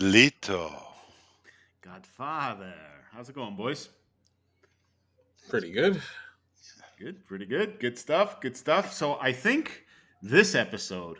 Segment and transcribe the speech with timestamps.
[0.00, 0.72] Esqueleto.
[1.82, 2.72] Godfather.
[3.12, 3.90] How's it going, boys?
[5.50, 6.00] Pretty good.
[6.98, 7.78] Good, pretty good.
[7.80, 8.40] Good stuff.
[8.40, 8.94] Good stuff.
[8.94, 9.84] So I think
[10.22, 11.18] this episode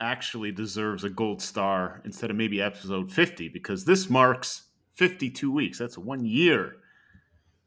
[0.00, 5.78] actually deserves a gold star instead of maybe episode 50 because this marks 52 weeks.
[5.78, 6.76] That's one year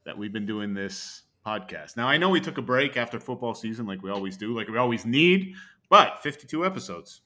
[0.05, 1.97] that we've been doing this podcast.
[1.97, 4.69] Now I know we took a break after football season like we always do, like
[4.69, 5.55] we always need,
[5.89, 7.21] but 52 episodes.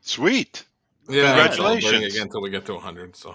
[0.00, 0.64] Sweet.
[1.08, 1.82] Yeah, Congratulations.
[1.82, 3.16] celebrating again until we get to 100.
[3.16, 3.34] So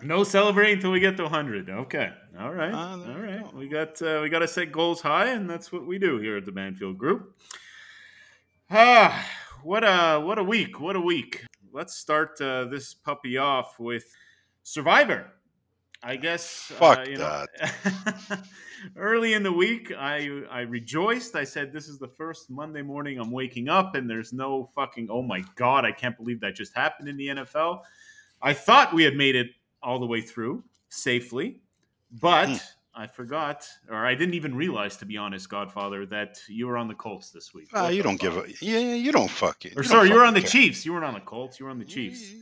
[0.02, 1.68] no celebrating until we get to 100.
[1.68, 2.10] Okay.
[2.38, 2.70] All right.
[2.70, 3.52] There All you right.
[3.52, 3.58] go.
[3.58, 6.38] We got uh, we got to set goals high and that's what we do here
[6.38, 7.36] at the Banfield Group.
[8.70, 9.26] Ah,
[9.62, 10.80] what a what a week.
[10.80, 11.44] What a week.
[11.72, 14.04] Let's start uh, this puppy off with
[14.62, 15.32] Survivor.
[16.02, 17.44] I guess uh, Fuck you know,
[18.96, 21.34] early in the week, I I rejoiced.
[21.36, 25.08] I said, "This is the first Monday morning I'm waking up, and there's no fucking
[25.10, 27.82] oh my god, I can't believe that just happened in the NFL."
[28.42, 29.48] I thought we had made it
[29.82, 31.60] all the way through safely,
[32.20, 32.54] but Hmm.
[32.92, 36.88] I forgot, or I didn't even realize, to be honest, Godfather, that you were on
[36.88, 37.68] the Colts this week.
[37.72, 38.48] Ah, you don't give fuck?
[38.48, 38.94] a yeah.
[38.94, 39.76] You don't fuck it.
[39.76, 40.50] Or you sorry, you were on the care.
[40.50, 40.84] Chiefs.
[40.84, 41.60] You weren't on the Colts.
[41.60, 42.32] You were on the Chiefs.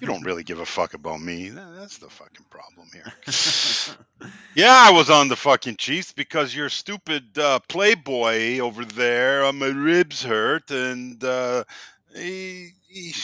[0.00, 1.48] You don't really give a fuck about me.
[1.48, 3.12] That's the fucking problem here.
[4.54, 9.52] yeah, I was on the fucking Chiefs because your stupid uh, playboy over there, uh,
[9.52, 11.64] my ribs hurt, and uh,
[12.14, 13.14] he, he-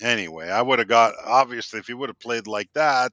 [0.00, 3.12] anyway, I would have got obviously if he would have played like that,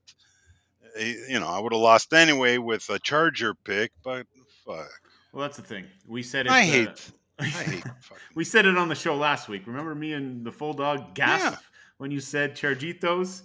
[0.97, 3.91] he, you know, I would have lost anyway with a Charger pick.
[4.03, 4.27] But
[4.65, 4.89] fuck,
[5.31, 5.85] Well, that's the thing.
[6.07, 6.51] We said it.
[6.51, 8.23] I uh, hate, I hate fucking.
[8.35, 9.63] We said it on the show last week.
[9.67, 11.67] Remember me and the full dog gasped Yeah.
[12.01, 13.43] When you said Chargitos?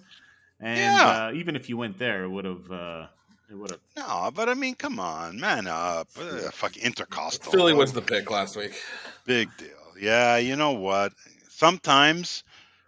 [0.61, 1.27] And Yeah.
[1.29, 2.71] uh, even if you went there, it would have.
[2.71, 3.07] Uh,
[3.51, 3.81] it would have.
[3.97, 6.09] No, but I mean, come on, man up.
[6.19, 7.53] Uh, fucking intercostal.
[7.53, 8.83] Philly was the pick last week.
[9.27, 9.69] Big deal.
[10.01, 11.13] Yeah, you know what?
[11.51, 12.43] Sometimes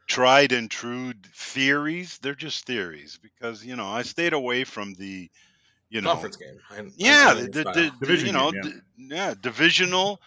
[0.06, 5.30] tried and true theories, they're just theories because, you know, I stayed away from the,
[5.90, 6.58] you know, Conference game.
[6.70, 8.70] I- I yeah, know the, the, the- Division you know, game, yeah.
[8.70, 10.20] d- yeah, divisional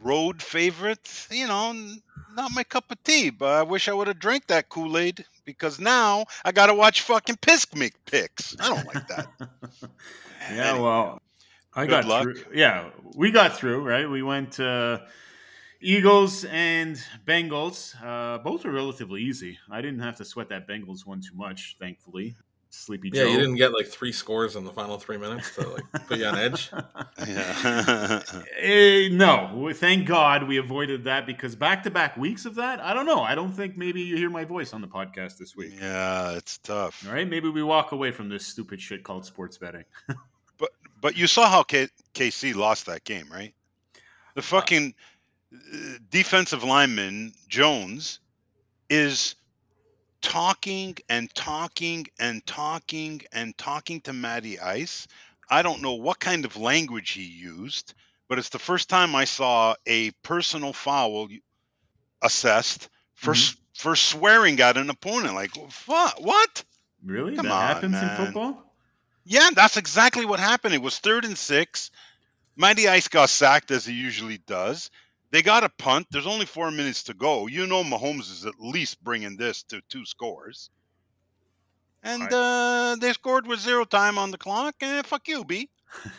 [0.00, 2.02] road favorites, you know, n-
[2.36, 5.78] not my cup of tea, but I wish I would have drank that Kool-Aid because
[5.80, 8.56] now I got to watch fucking Pisk make picks.
[8.60, 9.28] I don't like that.
[10.50, 10.80] yeah, Anyway.
[10.80, 11.22] well,
[11.74, 12.22] I got luck.
[12.22, 12.36] through.
[12.54, 13.82] Yeah, we got through.
[13.82, 15.00] Right, we went uh,
[15.80, 16.96] Eagles and
[17.26, 17.94] Bengals.
[18.02, 19.58] Uh, both were relatively easy.
[19.70, 22.36] I didn't have to sweat that Bengals one too much, thankfully.
[22.74, 23.28] Sleepy Yeah, Joe.
[23.30, 26.26] you didn't get like three scores in the final three minutes to like put you
[26.26, 26.70] on edge.
[27.26, 28.22] Yeah.
[28.60, 32.80] Eh, no, thank God we avoided that because back-to-back weeks of that.
[32.80, 33.20] I don't know.
[33.20, 35.74] I don't think maybe you hear my voice on the podcast this week.
[35.80, 37.04] yeah, it's tough.
[37.06, 39.84] All right, maybe we walk away from this stupid shit called sports betting.
[40.58, 40.70] But
[41.00, 43.52] but you saw how K- KC lost that game, right?
[44.36, 44.94] The fucking
[45.52, 45.76] uh,
[46.10, 48.20] defensive lineman Jones
[48.88, 49.34] is
[50.24, 55.06] talking and talking and talking and talking to Matty Ice.
[55.50, 57.92] I don't know what kind of language he used,
[58.26, 61.28] but it's the first time I saw a personal foul
[62.22, 63.54] assessed for mm-hmm.
[63.54, 65.34] s for swearing at an opponent.
[65.34, 65.50] Like,
[65.86, 66.22] what?
[66.22, 66.64] What?
[67.04, 67.36] Really?
[67.36, 68.10] Come that on, happens man.
[68.10, 68.72] in football?
[69.24, 70.74] Yeah, that's exactly what happened.
[70.74, 71.90] It was third and six.
[72.56, 74.90] Matty Ice got sacked as he usually does.
[75.30, 76.06] They got a punt.
[76.10, 77.46] There's only four minutes to go.
[77.48, 80.70] You know Mahomes is at least bringing this to two scores.
[82.02, 84.74] And uh, they scored with zero time on the clock.
[84.80, 85.68] And fuck you, B.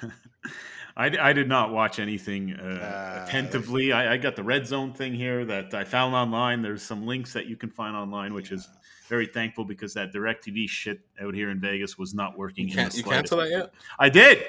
[0.97, 3.91] I, I did not watch anything uh, Uh, attentively.
[3.91, 6.61] I, I got the red zone thing here that I found online.
[6.61, 8.67] There's some links that you can find online, which is
[9.07, 12.67] very thankful because that DirecTV shit out here in Vegas was not working.
[12.67, 13.19] You in the can't you slightest.
[13.31, 13.73] cancel that yet?
[13.99, 14.43] I did.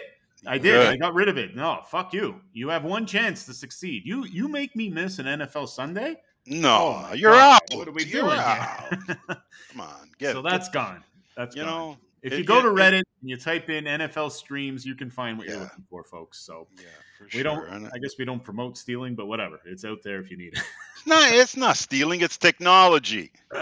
[0.46, 0.72] I did.
[0.72, 0.86] Good.
[0.88, 1.54] I got rid of it.
[1.56, 2.40] No, fuck you.
[2.52, 4.02] You have one chance to succeed.
[4.04, 6.16] You you make me miss an NFL Sunday.
[6.46, 7.76] No, Oh you're God, out.
[7.78, 8.36] What are we You're doing.
[9.18, 11.02] Come on, get so that's gone.
[11.36, 11.70] That's you gone.
[11.70, 14.84] know If It- you go it- to it- Reddit and you type in NFL streams,
[14.86, 16.38] you can find what you're looking for, folks.
[16.38, 16.84] So Yeah,
[17.18, 17.42] for we sure.
[17.42, 17.68] don't.
[17.70, 19.60] And I guess we don't promote stealing, but whatever.
[19.64, 21.32] It's out there if you need It's not.
[21.32, 22.20] It's not stealing.
[22.20, 23.32] It's technology.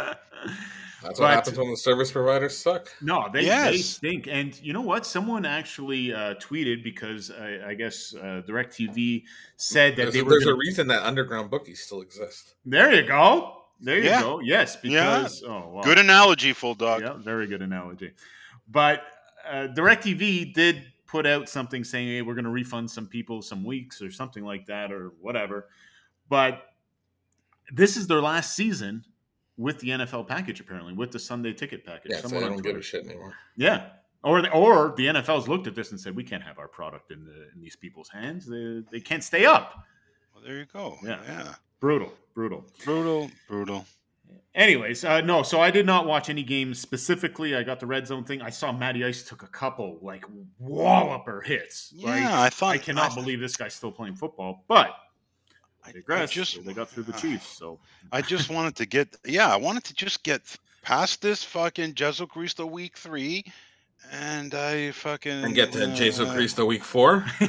[1.05, 1.09] it.
[1.09, 2.89] That's But- what happens when the service providers suck.
[3.01, 4.27] No, they, they stink.
[4.31, 5.07] And you know what?
[5.07, 9.25] Someone actually uh, tweeted because I, I guess uh, DirecTV
[9.57, 10.31] said that There's, they a, were.
[10.31, 12.55] there's gonna- a reason that underground bookies still exist.
[12.67, 13.61] There you go.
[13.81, 14.21] There you Yeah.
[14.23, 14.41] go.
[14.41, 15.19] Yes, Yeah.
[15.21, 15.83] because oh, wow.
[15.83, 17.03] Good analogy, full dog.
[17.03, 18.13] Yeah, very good analogy.
[18.69, 19.03] But
[19.47, 23.63] uh, DirecTV did put out something saying, "Hey, we're going to refund some people some
[23.65, 25.69] weeks or something like that or whatever."
[26.31, 26.63] But
[27.73, 29.05] this is their last season
[29.57, 32.13] with the NFL package, apparently, with the Sunday ticket package.
[32.13, 33.35] Yeah, so Someone I on don't give a shit anymore.
[33.57, 33.87] Yeah.
[34.23, 37.11] Or the, or the NFL's looked at this and said, "We can't have our product
[37.13, 38.47] in the in these people's hands.
[38.47, 39.85] They, they can't stay up."
[40.35, 40.97] Well, there you go.
[41.05, 41.21] Yeah.
[41.29, 41.55] yeah.
[41.79, 42.65] Brutal, brutal.
[42.85, 43.31] Brutal.
[43.49, 43.85] Brutal.
[44.55, 47.55] Anyways, uh, no, so I did not watch any games specifically.
[47.57, 48.41] I got the red zone thing.
[48.41, 50.25] I saw Matty Ice took a couple like
[50.59, 51.93] walloper hits.
[51.97, 54.97] like, Yeah, I thought- I cannot I- believe this guy's still playing football, but
[55.87, 57.79] I, I I just they got through the Chiefs, so
[58.13, 60.41] I just wanted to get yeah, I wanted to just get
[60.83, 63.45] past this fucking Jesu Cristo week three,
[64.13, 67.25] and I fucking And get to uh, Jesus Cristo week four.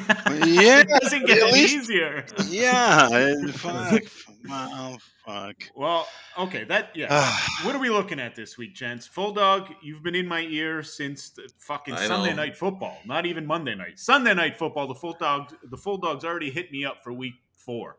[0.46, 2.26] Yeah, it doesn't get any least- easier.
[2.48, 4.04] Yeah, and fuck,
[4.48, 5.56] well, fuck.
[5.76, 7.08] Well, okay, that yeah.
[7.10, 7.60] Ah.
[7.64, 9.08] what are we looking at this week, gents?
[9.08, 12.38] Full dog, you've been in my ear since the fucking I Sunday know.
[12.38, 12.98] night football.
[13.06, 13.98] Not even Monday night.
[14.00, 14.88] Sunday night football.
[14.88, 17.98] The full dog, the full dogs already hit me up for week four.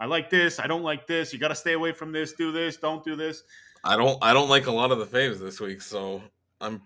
[0.00, 0.58] I like this.
[0.58, 1.32] I don't like this.
[1.32, 2.32] You got to stay away from this.
[2.32, 2.76] Do this.
[2.76, 3.44] Don't do this.
[3.84, 6.22] I don't I don't like a lot of the faves this week, so
[6.60, 6.80] I'm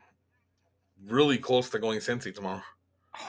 [1.07, 2.63] really close to going Cincy tomorrow.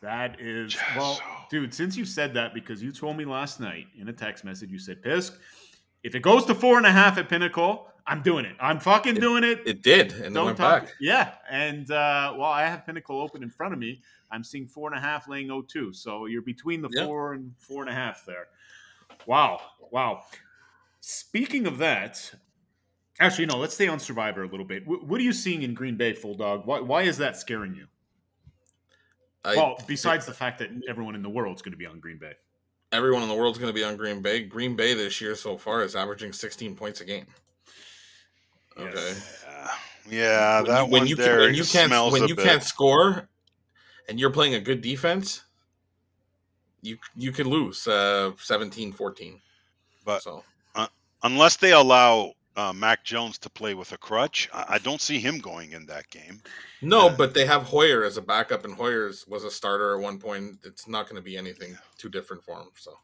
[0.00, 1.24] That is well, Jesso.
[1.48, 1.72] dude.
[1.72, 4.80] Since you said that, because you told me last night in a text message, you
[4.80, 5.34] said, "Pisk,
[6.02, 8.56] if it goes to four and a half at Pinnacle, I'm doing it.
[8.58, 9.60] I'm fucking It- doing it.
[9.64, 10.86] It did, and it Don't went talk.
[10.86, 10.94] back.
[11.00, 14.02] Yeah, and uh, while I have Pinnacle open in front of me,
[14.32, 15.94] I'm seeing four and a half laying 0-2.
[15.94, 17.04] So you're between the Yeah.
[17.06, 18.48] four and four and a half there.
[19.26, 19.60] Wow,
[19.90, 20.22] wow.
[21.00, 22.32] Speaking of that,
[23.20, 23.56] actually, no.
[23.58, 24.84] Let's stay on Survivor a little bit.
[24.84, 26.66] Wh- what are you seeing in Green Bay, Full Dog?
[26.66, 27.86] Why, why is that scaring you?
[29.44, 31.98] I, well, besides the fact that everyone in the world is going to be on
[31.98, 32.32] Green Bay.
[32.92, 34.44] everyone in the world is going to be on Green Bay.
[34.44, 37.26] Green Bay this year so far is averaging 16 points a game.
[38.78, 38.92] Okay.
[38.94, 39.44] Yes.
[40.08, 42.22] Yeah, yeah when that you, when one you, there can, when you can't smells when
[42.22, 42.44] a you bit.
[42.44, 43.28] can't score
[44.08, 45.42] and you're playing a good defense,
[46.82, 49.40] you you can lose uh 17-14.
[50.04, 50.44] But- so
[51.24, 55.20] Unless they allow uh, Mac Jones to play with a crutch, I, I don't see
[55.20, 56.42] him going in that game.
[56.80, 60.02] no, Uh, but they have Hoyer as a backup, and Hoyer's was a starter at
[60.02, 60.58] one point.
[60.64, 62.70] It's not going to be anything too different for him.
[62.76, 62.98] So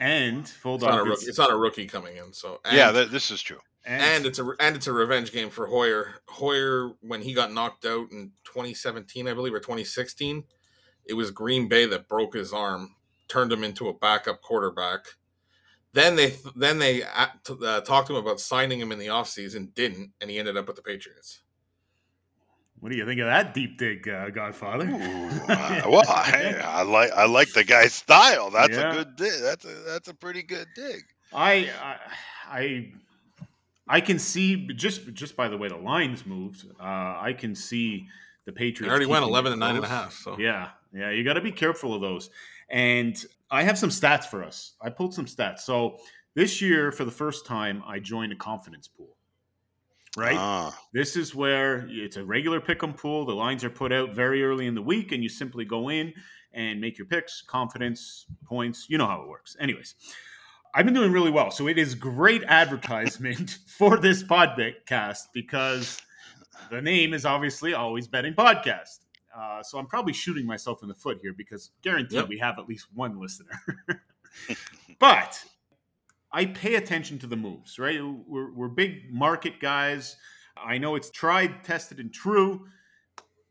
[0.00, 1.06] And Full it's not a Dog.
[1.06, 1.26] rookie.
[1.26, 2.32] It's not a rookie coming in.
[2.32, 3.60] So and, yeah, th- this is true.
[3.84, 6.14] and it's a and it's a revenge game for Hoyer.
[6.26, 10.42] Hoyer when he got knocked out in 2017, I believe, or 2016,
[11.04, 12.95] it was Green Bay that broke his arm,
[13.28, 15.00] turned him into a backup quarterback.
[15.92, 17.26] Then they then they uh,
[17.64, 20.66] uh, talked to him about signing him in the offseason, didn't, and he ended up
[20.66, 21.40] with the Patriots.
[22.80, 24.84] what do you think of that deep dig, uh, Godfather?
[24.86, 24.94] Ooh,
[25.48, 28.50] uh, well, I, I like I like the guy's style.
[28.50, 28.90] That's Yeah.
[28.90, 29.40] a good dig.
[29.40, 31.00] That's a that's a pretty good dig.
[31.32, 31.96] I, I
[32.50, 32.92] I
[33.88, 36.66] I can see just just by the way the lines moved.
[36.78, 38.06] Uh, I can see
[38.44, 38.82] the Patriots.
[38.82, 39.98] They already went 11 and nine and a close.
[39.98, 40.12] half.
[40.12, 42.28] So Yeah, yeah, you got to be careful of those.
[42.68, 43.16] And
[43.50, 44.72] I have some stats for us.
[44.82, 45.60] I pulled some stats.
[45.60, 45.98] So
[46.34, 49.16] this year, for the first time, I joined a confidence pool.
[50.16, 50.36] Right.
[50.38, 53.26] Ah, This is where it's a regular pick 'em pool.
[53.26, 56.12] The lines are put out very early in the week, and you simply go in
[56.52, 58.86] and make your picks, confidence, points.
[58.88, 59.56] You know how it works.
[59.60, 59.94] Anyways,
[60.74, 61.50] I've been doing really well.
[61.50, 66.00] So it is great advertisement for this podcast because
[66.70, 69.00] the name is obviously Always Betting Podcast.
[69.36, 72.28] Uh, so I'm probably shooting myself in the foot here because guaranteed Yep.
[72.28, 73.50] we have at least one listener.
[74.98, 75.42] but
[76.32, 78.00] I pay attention to the moves, right?
[78.26, 80.16] We're, we're big market guys.
[80.56, 82.66] I know it's tried, tested, and true.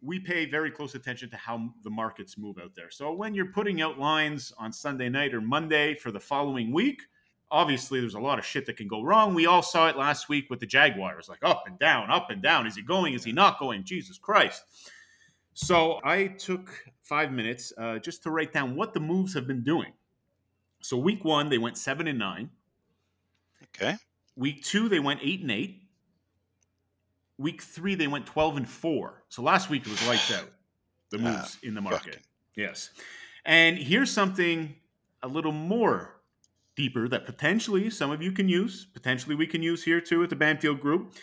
[0.02, 2.90] We pay very close attention to how the markets move out there.
[2.92, 7.02] So when you're putting out lines on Sunday night or Monday for the following week,
[7.50, 9.34] obviously there's a lot of shit that can go wrong.
[9.34, 12.42] We all saw it last week with the Jaguars, like up and down, up and
[12.42, 12.68] down.
[12.68, 13.14] Is he going?
[13.14, 13.84] Is he not going?
[13.84, 14.64] Jesus Christ.
[15.56, 16.70] So I took
[17.02, 19.94] five minutes uh, just to write down what the moves have been doing.
[20.82, 22.50] So week one, they went seven and nine.
[23.76, 23.96] okay.
[24.36, 25.82] Week two, they went eight and eight.
[27.38, 29.24] Week three, they went twelve and four.
[29.30, 30.50] So last week it was lights out.
[31.12, 32.20] The Ah, moves in the market.
[32.56, 32.90] Yes.
[33.46, 34.76] And here's something
[35.24, 36.18] a little more
[36.76, 38.88] deeper that potentially some of you can use.
[38.94, 41.14] Potentially we can use here too at the Banfield Group.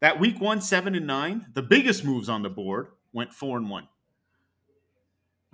[0.00, 3.68] That week one, seven and nine, the biggest moves on the board went four and
[3.68, 3.88] one.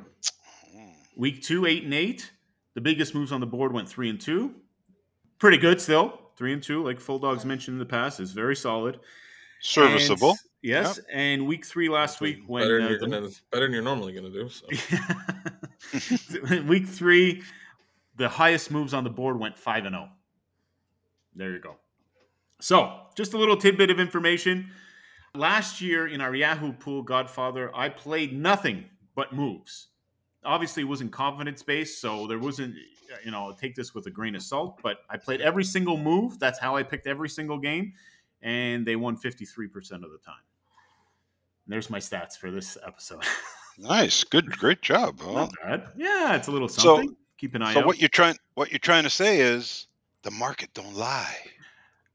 [0.01, 0.93] Mm.
[1.17, 2.31] Week two, eight and eight,
[2.75, 4.55] the biggest moves on the board went three and two.
[5.39, 6.21] Pretty good still.
[6.37, 9.01] Three and two, like Full Dogs mentioned in the past, is very solid.
[9.61, 10.31] Serviceable.
[10.31, 13.73] And- yes, and week three last week when better, uh, than you're the- better than
[13.73, 14.49] you're normally going to do.
[14.49, 14.67] So.
[16.69, 17.43] week three,
[18.17, 20.09] the highest moves on the board went five and zero.
[21.35, 21.77] There you go.
[22.61, 24.71] So, just a little tidbit of information.
[25.35, 29.89] Last year in our Yahoo pool, Godfather, I played nothing but moves.
[30.45, 32.75] Obviously, it wasn't confidence based, so there wasn't,
[33.25, 34.81] you know, take this with a grain of salt.
[34.83, 36.39] But I played every single move.
[36.39, 37.93] That's how I picked every single game,
[38.43, 40.43] and they won fifty three percent of the time.
[41.67, 43.25] There's my stats for this episode.
[43.81, 44.25] Nice.
[44.25, 44.51] Good.
[44.51, 45.21] Great job.
[45.21, 45.85] Well, Not bad.
[45.97, 47.17] Yeah, it's a little So- something.
[47.37, 47.87] Keep an eye so out.
[47.87, 49.87] what you're trying what you're trying to say is
[50.25, 51.37] the market don't lie.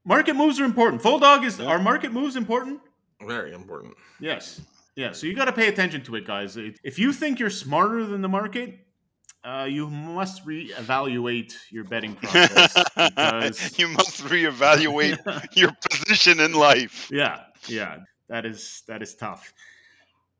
[0.04, 1.00] market moves are important.
[1.00, 1.64] Full dog is Yeah.
[1.68, 2.82] are market moves important?
[3.26, 3.94] Very important.
[4.20, 4.60] Yes.
[4.96, 5.12] Yeah.
[5.12, 6.56] So you got to pay attention to it, guys.
[6.56, 8.78] If you think you're smarter than the market,
[9.44, 12.72] uh, you must reevaluate your betting process.
[12.96, 15.18] because, you must reevaluate
[15.56, 17.10] your position in life.
[17.12, 19.52] yeah, yeah, that is that is tough.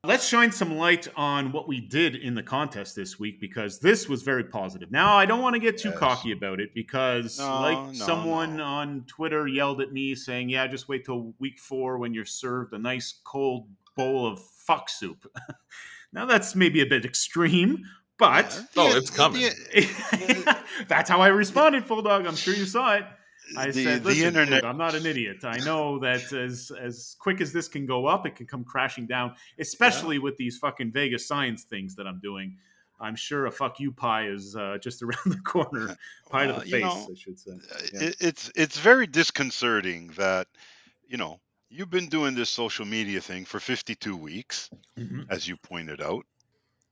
[0.05, 4.07] Let's shine some light on what we did in the contest this week because this
[4.09, 4.91] was very positive.
[4.91, 5.99] Now, I don't want to get too Yes.
[5.99, 8.65] cocky about it because, No, like no, someone no.
[8.65, 12.75] on Twitter yelled at me saying, "Yeah, just wait till week four when you're served
[12.75, 15.25] a nice cold bowl of fuck soup."
[16.13, 17.85] now, that's maybe a bit extreme,
[18.19, 19.51] but Oh, it's coming.
[20.89, 22.27] that's how I responded, Full Dog.
[22.27, 23.05] I'm sure you saw it.
[23.57, 25.45] I the, said, the "Listen, internet dude, I'm not an idiot.
[25.45, 29.07] I know that as as quick as this can go up, it can come crashing
[29.07, 29.35] down.
[29.59, 32.57] Especially with these fucking Vegas science things that I'm doing.
[33.01, 35.97] I'm sure a fuck you pie is uh, just around the corner.
[36.31, 37.51] Pie to the face, know, I should say.
[37.53, 38.11] uh, Yeah.
[38.21, 40.47] it's it's very disconcerting that
[41.07, 45.27] you know you've been doing this social media thing for 52 weeks Mhm.
[45.29, 46.25] as you pointed out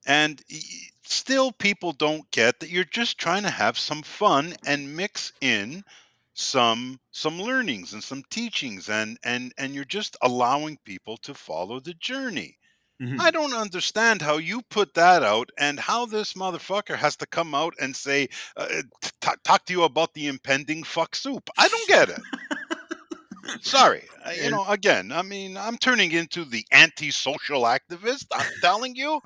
[0.06, 0.58] and y-
[1.04, 5.84] still people don't get that you're just trying to have some fun and mix in
[6.34, 11.80] some some learnings and some teachings and and and you're just allowing people to follow
[11.80, 12.58] the journey
[13.00, 13.18] Mhm.
[13.18, 17.54] I don't understand how you put that out and how this motherfucker has to come
[17.54, 18.68] out and say, uh,
[19.02, 21.48] t- t- talk to you about the impending fuck soup.
[21.58, 22.20] I don't get it.
[23.60, 24.04] Sorry.
[24.24, 28.26] Uh, You know, again, I mean, I'm turning into the anti-social activist.
[28.32, 29.20] I'm telling you,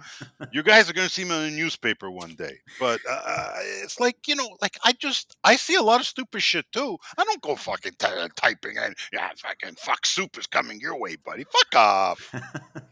[0.52, 2.58] you guys are going to see me in a newspaper one day.
[2.80, 6.42] But uh, it's like, you know, like I just, I see a lot of stupid
[6.42, 6.96] shit too.
[7.16, 8.06] I don't go fucking t-
[8.37, 11.44] typing in, yeah, fucking fuck soup is coming your way, buddy.
[11.44, 12.35] Fuck off.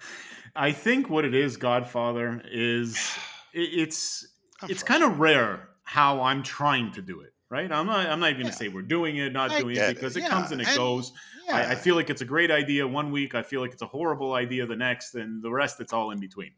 [0.56, 2.96] I think what it is, Godfather, is
[3.54, 4.26] i- it's
[4.62, 7.33] I'm it's kind of rare how I'm trying to do it.
[7.50, 7.70] Right?
[7.70, 8.06] I'm not.
[8.08, 8.44] I'm not even Yeah.
[8.46, 10.66] gonna say we're doing it, not I doing it, because it yeah, comes and it
[10.68, 11.12] and- goes.
[11.52, 13.34] I, I feel like it's a great idea one week.
[13.34, 16.18] I feel like it's a horrible idea the next, and the rest it's all in
[16.18, 16.52] between.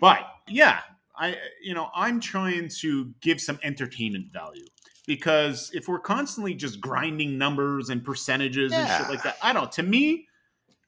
[0.00, 0.80] But yeah,
[1.16, 4.64] I you know I'm trying to give some entertainment value
[5.06, 9.70] because if we're constantly just grinding numbers and percentages and shit like that, I don't.
[9.72, 10.26] To me,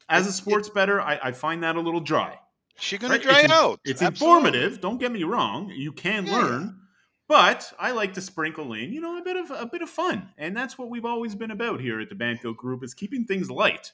[0.08, 2.38] as a sports better, I, I find that a little dry.
[2.78, 3.22] She's gonna Right?
[3.22, 3.80] dry it's out.
[3.84, 4.36] It's Absolutely.
[4.48, 4.80] informative.
[4.80, 5.70] Don't get me wrong.
[5.74, 6.36] You can Yeah.
[6.38, 6.80] learn,
[7.28, 10.30] but I like to sprinkle in, you know, a bit of a bit of fun,
[10.38, 13.50] and that's what we've always been about here at the Banco Group is keeping things
[13.50, 13.92] light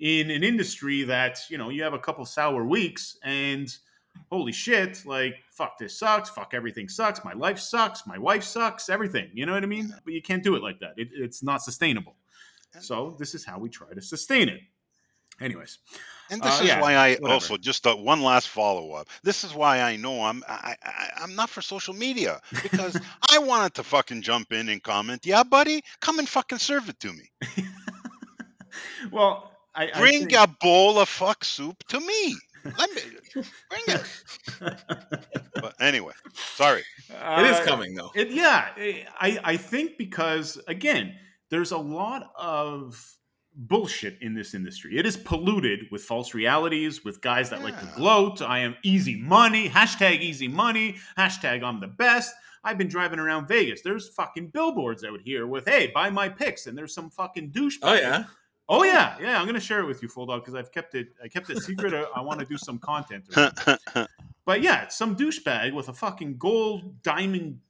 [0.00, 3.76] in an industry that you know you have a couple sour weeks and
[4.30, 8.88] holy shit, like fuck this sucks, fuck everything sucks, my life sucks, my wife sucks,
[8.88, 9.30] everything.
[9.34, 9.94] You know what I mean?
[10.04, 10.94] But you can't do it like that.
[10.96, 12.16] It, it's not sustainable.
[12.80, 14.60] So this is how we try to sustain it.
[15.40, 15.78] Anyways,
[16.30, 17.34] And this Uh, is yeah, why I whatever.
[17.34, 19.08] also just uh, one last follow up.
[19.22, 22.98] This is why I know I'm I, I I'm not for social media because
[23.30, 25.26] I wanted to fucking jump in and comment.
[25.26, 27.30] Yeah, buddy, come and fucking serve it to me.
[29.12, 32.36] well, I I Bring think- a bowl of fuck soup to me.
[32.78, 33.02] Let me
[33.68, 34.04] bring it.
[35.54, 36.12] But anyway,
[36.56, 36.82] sorry.
[37.08, 38.10] It is Uh, coming though.
[38.14, 38.68] It, yeah,
[39.20, 41.14] I, I think because again,
[41.50, 43.00] there's a lot of
[43.56, 44.98] bullshit in this industry.
[44.98, 48.42] It is polluted with false realities, with guys that like to gloat.
[48.42, 49.68] I am easy money.
[49.68, 50.96] Hashtag easy money.
[51.18, 52.34] Hashtag I'm the best.
[52.64, 53.82] I've been driving around Vegas.
[53.82, 57.78] There's fucking billboards out here with "Hey, buy my picks," and there's some fucking douche.
[57.82, 58.24] Oh yeah.
[58.68, 59.38] Oh yeah, yeah.
[59.38, 61.08] I'm gonna share it with you, full dog, because I've kept it.
[61.22, 61.92] I kept it secret.
[61.92, 63.24] I, I want to do some content.
[64.44, 67.60] But yeah, it's some douchebag with a fucking gold diamond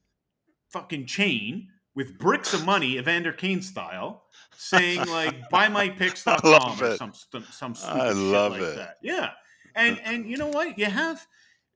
[0.71, 4.25] fucking chain with bricks of money, Evander Kane style,
[4.57, 7.13] saying like buymypicks.com I love or some
[7.51, 8.77] some stupid I shit love like it.
[8.77, 8.97] that.
[9.03, 9.31] Yeah.
[9.75, 10.79] And and you know what?
[10.79, 11.27] You have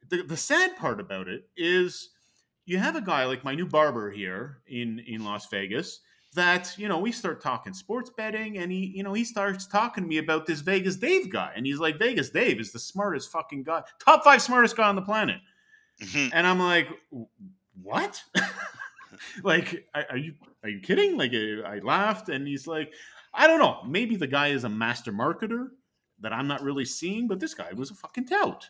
[0.09, 2.11] the, the sad part about it is
[2.67, 6.01] you have a guy like my new barber here in in Las Vegas
[6.35, 10.05] that you know we start talking sports betting and he you know he starts talking
[10.05, 13.33] to me about this vegas dave guy and he's like vegas dave is the smartest
[13.33, 15.41] fucking guy top five smartest guy on the planet
[16.03, 16.29] Mhm.
[16.35, 16.87] and i'm like
[17.83, 18.23] what
[19.43, 21.17] like are you are you kidding?
[21.17, 22.93] Like uh, i laughed and he's like
[23.35, 23.83] i don't know.
[23.87, 25.69] Maybe the guy is a master marketer
[26.21, 28.69] that i'm not really seeing but this guy was a fucking tout.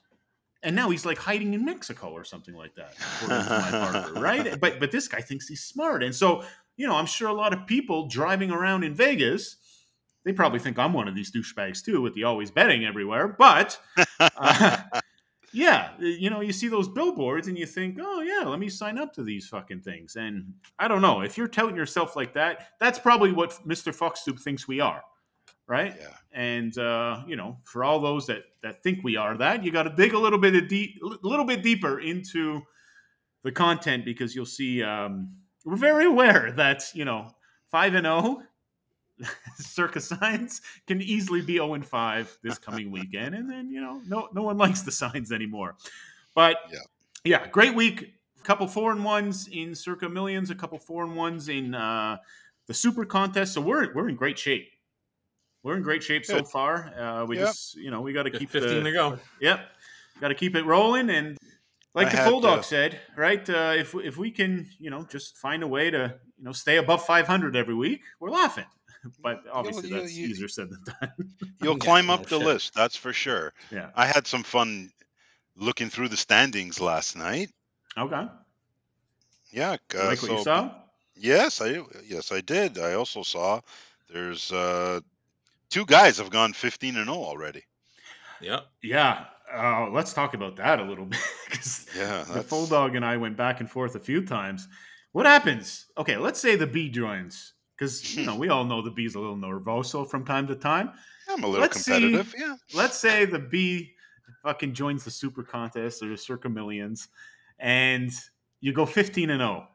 [0.65, 4.21] And now he's like hiding in mexico or something like that according to my partner,
[4.21, 4.61] right?
[4.61, 6.03] But but this guy thinks he's smart.
[6.03, 6.45] And so
[6.79, 9.57] you know i'm sure a lot of people driving around in vegas
[10.25, 13.79] they probably think i'm one of these douchebags too with the always betting everywhere but
[14.21, 14.79] uh,
[15.53, 18.99] yeah, you know, you see those billboards and you think, oh yeah, let me sign
[18.99, 20.17] up to these fucking things.
[20.17, 23.97] And I don't know if you're touting yourself like that, that's probably what Mr.
[23.97, 25.03] Foxtube thinks we are,
[25.67, 25.97] right?
[25.99, 26.15] Yeah.
[26.33, 29.85] And uh, you know, for all those that that think we are that, you got
[29.85, 32.61] to dig a little bit of deep, a little bit deeper into
[33.43, 35.33] the content because you'll see um,
[35.65, 37.31] we're very aware that you know
[37.71, 38.43] five and zero.
[39.57, 43.35] Circus signs can easily be 0 and 5 this coming weekend.
[43.35, 45.77] And then, you know, no no one likes the signs anymore.
[46.35, 46.79] But Yeah.
[47.25, 48.15] yeah, great week.
[48.39, 52.17] A couple four and ones in circa millions, a couple four and ones in uh,
[52.67, 53.53] the super contest.
[53.55, 54.71] So we're we're in great shape.
[55.65, 56.95] We're in great shape so far.
[56.97, 57.47] Uh, we Yep.
[57.47, 59.19] just, you know, we got to keep 15 the, to go.
[59.41, 59.69] Yep.
[60.21, 61.11] Got to keep it rolling.
[61.11, 61.37] And
[61.95, 63.47] like I the had, Full Dog uh, said, right?
[63.51, 66.77] Uh, if, if we can, you know, just find a way to, you know, stay
[66.77, 68.67] above 500 every week, we're laughing.
[69.23, 71.13] But obviously, you- that's you- easier said than done.
[71.63, 72.47] You'll climb up the shit.
[72.47, 73.53] list, that's for sure.
[73.71, 73.91] yeah.
[73.95, 74.91] I had some fun
[75.57, 77.51] looking through the standings last night.
[77.97, 78.27] Okay.
[79.51, 80.71] Yeah, uh, like what you saw?
[81.17, 82.79] yes, I yes I did.
[82.79, 83.61] I also saw
[84.13, 85.01] there's uh,
[85.71, 87.63] two guys have gone 15 and 0 already.
[88.41, 88.67] Yep.
[88.83, 89.25] Yeah.
[89.53, 93.05] Uh, let's talk about that a little bit because Yeah, the that's- Full Dog and
[93.05, 94.69] I went back and forth a few times.
[95.13, 95.87] What happens?
[95.97, 98.53] Okay, let's say the B joins because you know we hmm.
[98.53, 100.91] all know the B's a little nervoso from time to time.
[101.29, 101.93] I'm a little Let's see.
[101.93, 102.35] competitive.
[102.37, 102.57] Yeah.
[102.75, 103.93] let's say the B
[104.43, 107.09] fucking joins the super contest or the circa millions
[107.59, 108.11] and
[108.61, 109.69] you go 15 and 0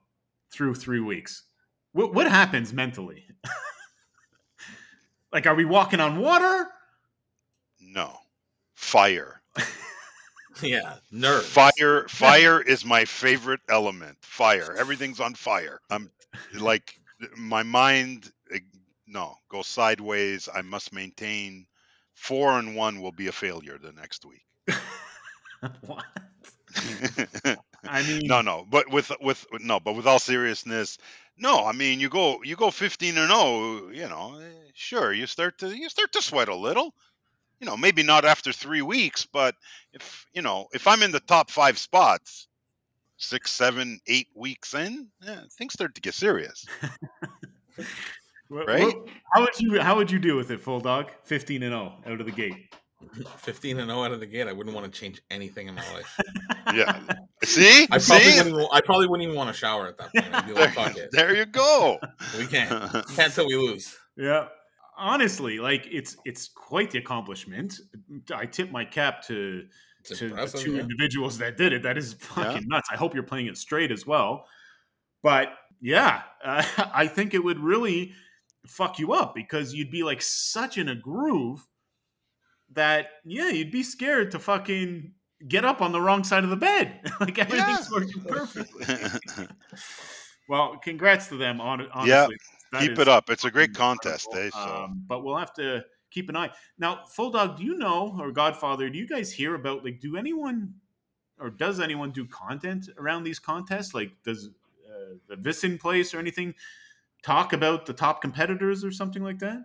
[0.52, 1.44] through three weeks
[1.92, 3.26] what, what happens mentally
[5.34, 6.68] like are we walking on water
[7.80, 8.18] No.
[8.76, 9.42] Fire.
[10.62, 10.98] Yeah.
[11.12, 11.48] Nerves.
[11.48, 14.16] Fire fire is my favorite element.
[14.22, 14.76] Fire.
[14.78, 15.82] Everything's on fire.
[15.90, 16.12] I'm
[16.54, 17.00] like
[17.38, 18.60] my mind eh,
[19.08, 20.50] no, goes sideways.
[20.54, 21.68] I must maintain
[22.16, 24.46] 4 and 1 will be a failure the next week.
[25.82, 26.06] what?
[27.88, 30.98] i mean no, no, but with with no, but with all seriousness,
[31.38, 31.66] no.
[31.66, 33.90] I mean, you go you go fifteen and zero.
[33.90, 36.94] You know, eh, sure, you start to you start to sweat a little.
[37.60, 39.56] You know, maybe not after three weeks, but
[39.94, 42.48] if you know if I'm in the top five spots,
[43.24, 46.66] six, seven, eight weeks in, yeah, things start to get serious.
[48.50, 48.84] right?
[48.94, 51.98] wh- how would you how would you deal with it full dog 15 and 0
[52.06, 52.74] out of the gate
[53.38, 54.48] 15 and 0 out of the gate.
[54.48, 56.20] I wouldn't want to change anything in my life.
[56.74, 56.98] Yeah,
[57.44, 58.70] see, I probably see, wouldn't.
[58.72, 60.34] I probably wouldn't even want to shower at that point.
[60.34, 62.00] I'd be like, "Fuck there, it, there you go.
[62.40, 62.72] we can't,
[63.10, 64.48] can't till we lose." Yeah.
[64.98, 67.80] Honestly, like it's it's quite the accomplishment.
[68.34, 69.66] I tip my cap to
[70.10, 70.82] It's to the two yeah.
[70.82, 71.84] individuals that did it.
[71.84, 72.90] That is fucking nuts.
[72.92, 74.46] I hope you're playing it straight as well.
[75.22, 76.64] But yeah, uh,
[76.94, 78.14] I think it would really
[78.68, 81.66] fuck you up because you'd be like such in a groove
[82.72, 85.14] that yeah, you'd be scared to fucking
[85.48, 87.00] get up on the wrong side of the bed.
[87.20, 87.98] like everything's Yeah.
[87.98, 89.48] working perfectly.
[90.50, 91.62] well, congrats to them.
[91.62, 92.28] On honestly, Yeah,
[92.72, 93.30] That Keep it up.
[93.30, 94.50] It's a great contest, eh?
[94.52, 96.52] So Um, but we'll have to keep an eye.
[96.78, 100.16] Now, Full Dog, do you know, or Godfather, do you guys hear about like, do
[100.18, 100.74] anyone
[101.40, 103.94] or does anyone do content around these contests?
[103.94, 104.50] Like, does
[104.88, 106.54] uh, the VSiN place or anything
[107.24, 109.64] talk about the top competitors or something like that?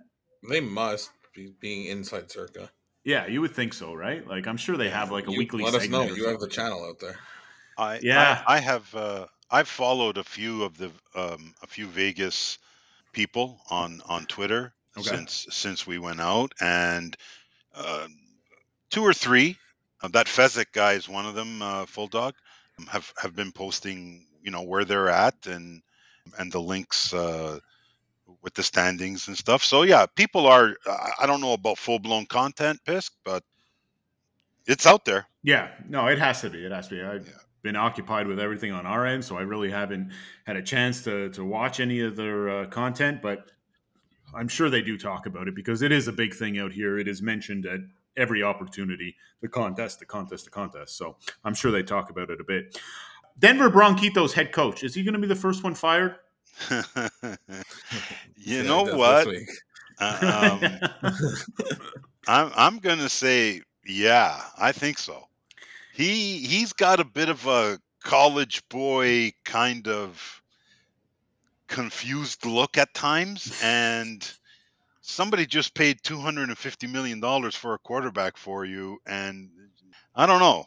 [0.48, 2.70] They must be being inside Circa.
[3.04, 4.26] Yeah, you would think so, right?
[4.26, 5.62] Like, I'm sure they have like a You- weekly.
[5.64, 6.00] Let us know.
[6.02, 7.18] segment or You have the channel out there.
[7.76, 8.42] I Yeah.
[8.46, 12.58] I, I have uh, I've followed a few of the um, a few Vegas
[13.12, 15.20] people on on Twitter Okay.
[15.20, 17.16] since since we went out, and
[17.74, 18.08] uh,
[18.90, 19.56] two or three.
[20.02, 21.62] Uh, that Fezzik guy is one of them.
[21.62, 22.34] Uh, Full Dog
[22.88, 25.82] have have been posting, you know, where they're at and
[26.38, 27.58] and the links uh,
[28.42, 29.64] with the standings and stuff.
[29.64, 30.76] So yeah, people are.
[30.86, 33.42] I I don't know about full blown content, Pisk, but
[34.66, 35.26] it's out there.
[35.42, 36.64] Yeah, no, it has to be.
[36.64, 37.02] It has to be.
[37.02, 37.38] I've Yeah.
[37.62, 40.12] been occupied with everything on our end, so I really haven't
[40.44, 43.22] had a chance to to watch any of their uh, content.
[43.22, 43.50] But
[44.34, 46.98] I'm sure they do talk about it because it is a big thing out here.
[46.98, 47.80] It is mentioned at
[48.16, 49.16] every opportunity.
[49.40, 50.96] The contest, the contest, the contest.
[50.96, 52.78] So I'm sure they talk about it a bit.
[53.38, 56.16] Denver Bronchitos head coach is he going to be the first one fired?
[58.40, 59.28] Yeah, you know what?
[60.00, 60.58] Uh,
[61.02, 61.12] um,
[62.28, 65.24] I'm I'm gonna say yeah, I think so.
[65.92, 70.37] He he's got a bit of a college boy kind of
[71.68, 74.30] confused look at times, and
[75.00, 79.50] somebody just paid two hundred and fifty million dollars for a quarterback for you, and
[80.14, 80.64] I don't know,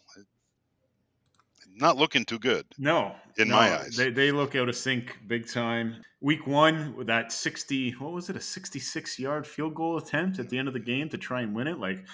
[1.76, 2.66] not looking too good.
[2.78, 3.96] No, In no, my eyes.
[3.96, 6.02] they they look out of sync big time.
[6.22, 10.50] Week one with that sixty, what was it, a sixty-six yard field goal attempt at
[10.50, 11.80] the end of the game to try and win it?
[11.80, 12.06] Like,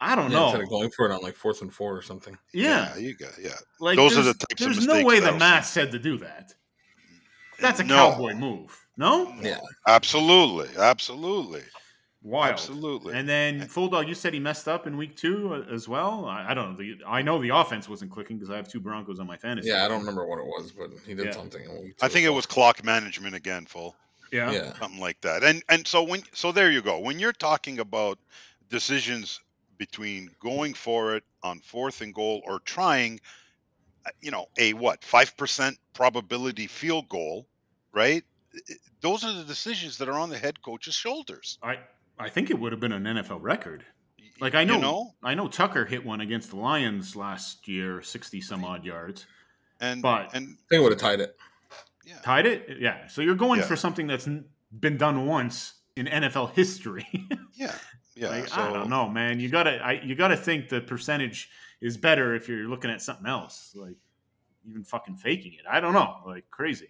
[0.00, 0.44] I don't Yeah, know.
[0.46, 2.36] instead of going for it on like fourth and four or something.
[2.52, 3.50] yeah, you got yeah.
[3.78, 6.18] like those are the types of There's no way that the math said to do
[6.18, 6.52] that.
[7.60, 7.94] That's a No.
[8.12, 8.78] cowboy move.
[8.96, 9.60] No, Yeah.
[9.86, 11.62] Absolutely, absolutely,
[12.22, 12.52] wild.
[12.52, 13.14] absolutely.
[13.14, 16.24] And then Full Dog, you said he messed up in week two uh, as well.
[16.24, 16.76] I, I don't know.
[16.76, 19.68] The, I know the offense wasn't clicking because I have two Broncos on my fantasy.
[19.68, 21.30] Yeah, I don't remember what it was, but he did Yeah.
[21.32, 21.62] something.
[21.64, 23.94] in week I think it was clock management again, full.
[24.32, 24.50] Yeah.
[24.50, 24.78] Yeah.
[24.78, 25.42] something like that.
[25.44, 26.98] And and so when so there you go.
[26.98, 28.18] When you're talking about
[28.68, 29.40] decisions
[29.78, 33.20] between going for it on fourth and goal or trying,
[34.20, 37.46] you know, a what five percent probability field goal,
[37.92, 38.24] right?
[38.54, 41.58] I- I- Those are the decisions that are on the head coach's shoulders.
[41.62, 41.78] I
[42.18, 43.84] I think it would have been an NFL record.
[44.40, 48.02] Like I know, you know, I know Tucker hit one against the Lions last year,
[48.02, 49.26] sixty some odd yards,
[49.80, 51.36] and but- and I think it would have tied it.
[52.04, 52.78] yeah, tied it.
[52.80, 53.66] Yeah, so you're going Yeah.
[53.66, 54.28] for something that's
[54.80, 57.06] been done once in NFL history.
[57.54, 57.74] yeah,
[58.14, 58.28] yeah.
[58.28, 59.40] like, so I don't know, man.
[59.40, 63.26] You gotta, I, you gotta think the percentage is better if you're looking at something
[63.26, 63.96] else, like
[64.68, 65.64] even fucking faking it.
[65.68, 66.88] I don't know, like crazy.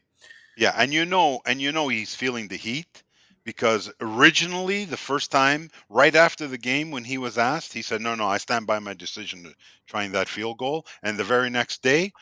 [0.57, 3.03] Yeah, and you know, and you know he's feeling the heat
[3.45, 8.01] because originally the first time, right after the game when he was asked, he said,
[8.01, 9.55] "No, no, I stand by my decision to
[9.87, 12.13] trying that field goal." And the very next day,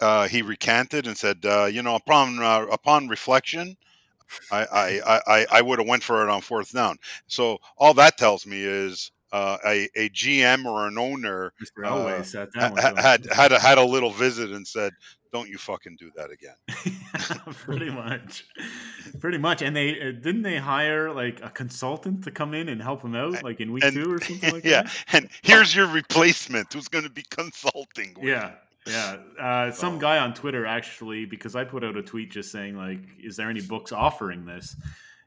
[0.00, 3.76] uh, he recanted and said, uh, "You know, upon uh, upon reflection,
[4.50, 8.18] I I, I, I would have went for it on fourth down." So all that
[8.18, 9.10] tells me is.
[9.32, 12.96] Uh, a, a GM or an owner Uh, Elway sat ha- down with ha- him.
[12.96, 14.92] had had a, had a little visit and said,
[15.32, 16.54] "Don't you fucking do that again."
[17.64, 18.44] pretty much.
[19.20, 19.62] Pretty much.
[19.62, 23.14] And they uh, didn't they hire like a consultant to come in and help him
[23.14, 24.92] out like in week and- two or something like yeah, that?
[25.12, 28.12] Yeah, and here's your replacement who's going to be consulting.
[28.16, 28.52] with yeah.
[28.86, 29.16] yeah.
[29.40, 32.98] Uh, some guy on twitter actually because i put out a tweet just saying like
[33.22, 34.74] is there any books offering this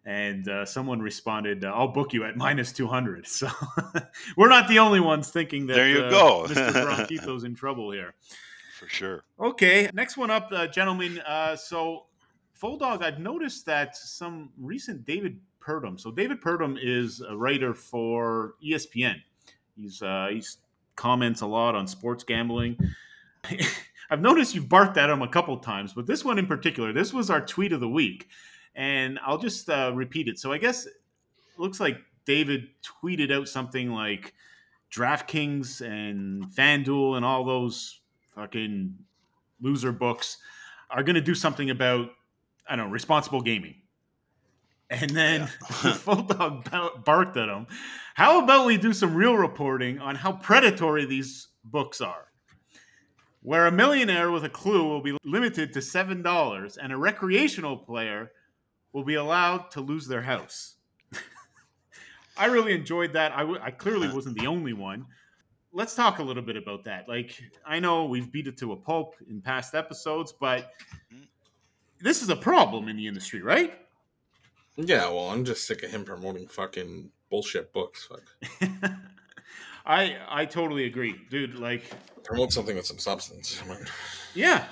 [0.06, 3.50] and uh, someone responded uh, i'll book you at minus 200 so
[4.38, 6.46] we're not the only ones thinking that There you uh, go.
[6.48, 6.72] mr
[7.08, 8.14] bronquito's in trouble here
[8.76, 9.24] for sure.
[9.40, 11.20] Okay, next one up, uh, gentlemen.
[11.26, 12.06] Uh, so,
[12.54, 16.00] Full Dog, I've noticed that some recent David Purdum.
[16.00, 19.16] So, David Purdum is a writer for ESPN.
[19.76, 20.58] He's uh, he's
[20.96, 22.78] comments a lot on sports gambling.
[24.10, 27.14] I've noticed you've barked at him a couple times, but this one in particular, this
[27.14, 28.28] was our tweet of the week,
[28.76, 30.40] and I'll just uh, repeat it.
[30.40, 30.94] So, I guess it
[31.58, 32.68] looks like David
[33.04, 34.34] tweeted out something like
[34.92, 38.00] DraftKings and FanDuel and all those
[38.36, 38.96] fucking
[39.62, 40.38] loser books
[40.90, 42.10] are going to do something about
[42.68, 43.76] I don't know responsible gaming.
[44.90, 47.68] And then Full Dog barked at him.
[48.14, 52.28] How about we do some real reporting on how predatory these books are?
[53.42, 57.78] Where a millionaire with a clue will be limited to seven dollars, and a recreational
[57.78, 58.32] player
[58.96, 60.78] will be allowed to lose their house.
[62.38, 63.32] I really enjoyed that.
[63.34, 64.16] I, w- I clearly uh-huh.
[64.16, 65.06] wasn't the only one
[65.76, 67.08] let's talk a little bit about that.
[67.08, 70.72] Like, I know we've beat it to a pulp in past episodes, but
[71.14, 71.24] mm-hmm.
[72.00, 73.74] this is a problem in the industry, right?
[74.78, 78.10] Yeah, well, I'm just sick of him promoting fucking bullshit books.
[78.10, 78.72] Fuck.
[79.86, 81.60] I I totally agree, dude.
[81.60, 81.84] Like,
[82.24, 83.62] Promote something with some substance.
[84.34, 84.66] Yeah,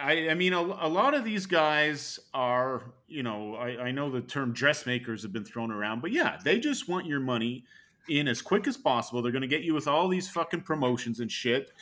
[0.00, 4.10] I I mean, a, a lot of these guys are, you know, I, I know
[4.10, 7.64] the term dressmakers have been thrown around, but yeah, they just want your money
[8.08, 9.22] in as quick as possible.
[9.22, 11.72] They're going to get you with all these fucking promotions and shit,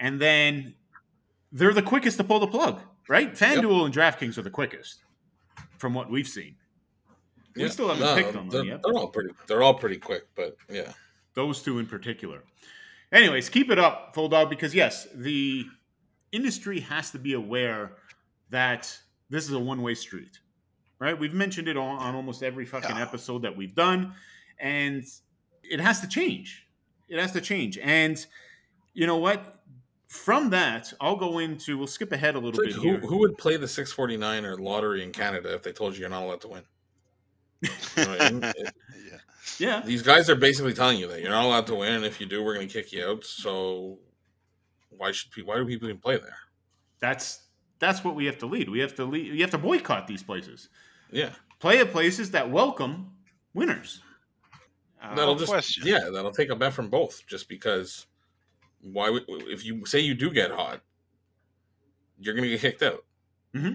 [0.00, 0.74] and then
[1.52, 3.32] they're the quickest to pull the plug, right?
[3.32, 5.02] FanDuel and DraftKings are the quickest,
[5.78, 6.56] from what we've seen.
[7.56, 8.80] We still haven't picked on them they're, yet.
[8.82, 9.30] They're all pretty.
[9.46, 10.92] They're all pretty quick, but yeah.
[11.34, 12.42] those two in particular.
[13.12, 15.64] Anyways, keep it up, Full Dog, because yes, the
[16.34, 17.92] industry has to be aware
[18.50, 18.96] that
[19.30, 20.38] this is a one way street,
[20.98, 21.18] right?
[21.18, 23.02] We've mentioned it on, on almost every fucking Yeah.
[23.02, 24.14] episode that we've done,
[24.58, 25.04] and
[25.62, 26.66] it has to change.
[27.08, 27.78] It has to change.
[27.78, 28.24] And
[28.92, 29.60] you know what?
[30.08, 32.98] From that, I'll go into, we'll skip ahead a little It's bit who, here.
[33.00, 36.22] who would play the 649 or lottery in Canada if they told you you're not
[36.22, 36.62] allowed to win?
[37.62, 37.70] You
[38.04, 38.44] know I mean?
[38.56, 38.74] It-
[39.10, 39.18] Yeah.
[39.58, 39.82] Yeah.
[39.84, 42.26] These guys are basically telling you that you're not allowed to win, and if you
[42.26, 43.24] do, we're going to kick you out.
[43.24, 43.98] So
[44.96, 45.52] why should people?
[45.52, 46.36] Why do people even play there?
[47.00, 47.42] That's
[47.78, 48.68] that's what we have to lead.
[48.68, 49.26] We have to lead.
[49.26, 50.68] You have to boycott these places.
[51.10, 51.30] Yeah,
[51.60, 53.12] Play at places that welcome
[53.52, 54.02] winners.
[55.02, 55.86] Uh, that'll just question.
[55.86, 57.26] yeah, that'll take a bet from both.
[57.26, 58.06] Just because,
[58.80, 60.80] why would if you say you do get hot,
[62.18, 63.04] you're gonna get kicked out.
[63.54, 63.74] hmm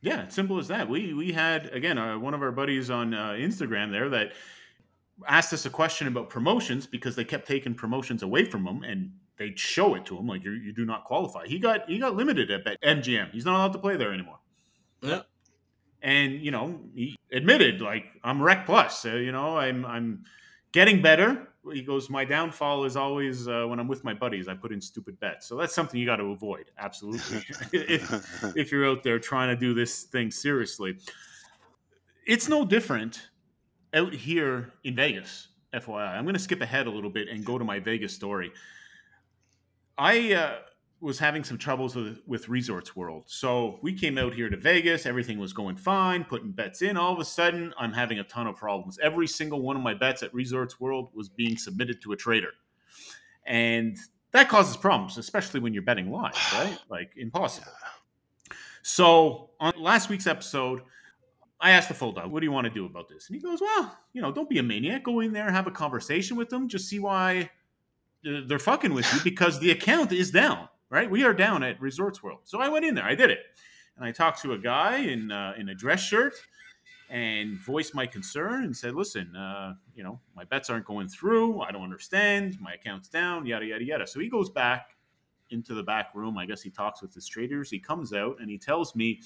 [0.00, 0.88] Yeah, simple as that.
[0.88, 4.32] We we had again uh, one of our buddies on uh, Instagram there that
[5.26, 9.12] asked us a question about promotions because they kept taking promotions away from them and
[9.38, 11.46] they'd show it to him like you you do not qualify.
[11.46, 13.32] He got he got limited at Bet- MGM.
[13.32, 14.38] He's not allowed to play there anymore.
[15.00, 15.22] Yeah,
[16.02, 19.04] And you know he admitted like I'm Rec Plus.
[19.04, 20.24] Uh, you know I'm I'm
[20.72, 21.48] getting better.
[21.72, 24.48] He goes, my downfall is always uh, when I'm with my buddies.
[24.48, 25.46] I put in stupid bets.
[25.46, 26.66] So that's something you got to avoid.
[26.78, 27.42] Absolutely.
[27.72, 30.96] if, if you're out there trying to do this thing seriously.
[32.26, 33.28] It's no different
[33.92, 36.16] out here in Vegas, FYI.
[36.16, 38.52] I'm going to skip ahead a little bit and go to my Vegas story.
[39.98, 40.58] I uh,
[41.00, 43.24] was having some troubles with, with Resorts World.
[43.26, 45.06] So we came out here to Vegas.
[45.06, 46.96] Everything was going fine, putting bets in.
[46.96, 48.98] All of a sudden, I'm having a ton of problems.
[49.02, 52.52] Every single one of my bets at Resorts World was being submitted to a trader.
[53.44, 53.96] And
[54.30, 56.78] that causes problems, especially when you're betting live, right?
[56.88, 57.72] Like impossible.
[58.82, 60.82] So on last week's episode,
[61.60, 63.42] I asked the full dog, "What do you want to do about this?" And he
[63.42, 65.02] goes, "Well, you know, don't be a maniac.
[65.02, 67.50] Go in there, have a conversation with them, just see why
[68.22, 70.68] they're fucking with you because the account is down.
[70.90, 71.10] Right?
[71.10, 72.40] We are down at Resorts World.
[72.44, 73.04] So I went in there.
[73.04, 73.40] I did it,
[73.96, 76.34] and I talked to a guy in uh, in a dress shirt
[77.10, 81.60] and voiced my concern and said, "Listen, uh, you know, my bets aren't going through.
[81.60, 82.56] I don't understand.
[82.60, 83.44] My account's down.
[83.44, 84.96] Yada yada yada." So he goes back
[85.50, 86.38] into the back room.
[86.38, 87.70] I guess he talks with his traders.
[87.70, 89.20] He comes out and he tells me,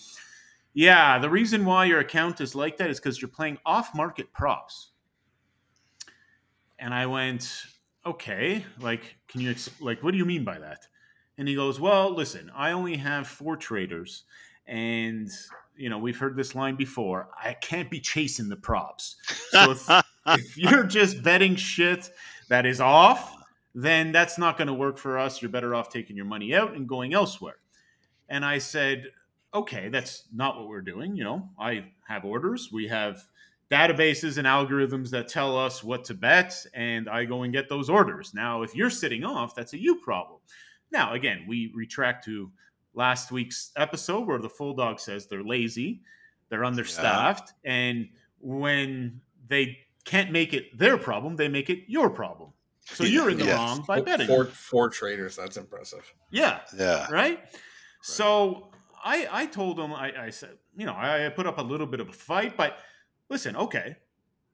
[0.75, 4.91] "Yeah, the reason why your account is like that is because you're playing off-market props."
[6.79, 7.67] And I went,
[8.05, 10.87] "Okay, like, can you ex- like, what do you mean by that?"
[11.39, 14.25] And he goes, "Well, listen, I only have four traders,
[14.67, 15.31] and
[15.77, 17.29] you know we've heard this line before.
[17.43, 19.17] I can't be chasing the props.
[19.51, 19.89] So if,
[20.27, 22.11] if you're just betting shit
[22.49, 23.37] that is off,
[23.75, 25.41] then that's not going to work for us.
[25.41, 27.57] You're better off taking your money out and going elsewhere."
[28.29, 29.07] And I said,
[29.55, 31.17] "Okay, that's not what we're doing.
[31.17, 32.71] You know, I have orders.
[32.73, 33.27] We have."
[33.73, 37.89] Databases and algorithms that tell us what to bet, and I go and get those
[37.89, 38.35] orders.
[38.35, 40.41] Now, if you're sitting off, that's a you problem.
[40.91, 42.51] Now, again, we retract to
[42.93, 46.03] last week's episode where the full dog says they're lazy,
[46.51, 52.51] they're understaffed, and when they can't make it their problem, they make it your problem.
[52.85, 53.57] So you're in the Yes.
[53.57, 54.27] wrong by betting.
[54.27, 55.37] Four, four traders.
[55.37, 56.13] That's impressive.
[56.31, 57.07] Yeah, yeah.
[57.11, 57.41] right.
[58.03, 58.71] So
[59.03, 62.01] I I told him I, I said you know I put up a little bit
[62.01, 62.79] of a fight, but
[63.33, 63.97] listen, okay,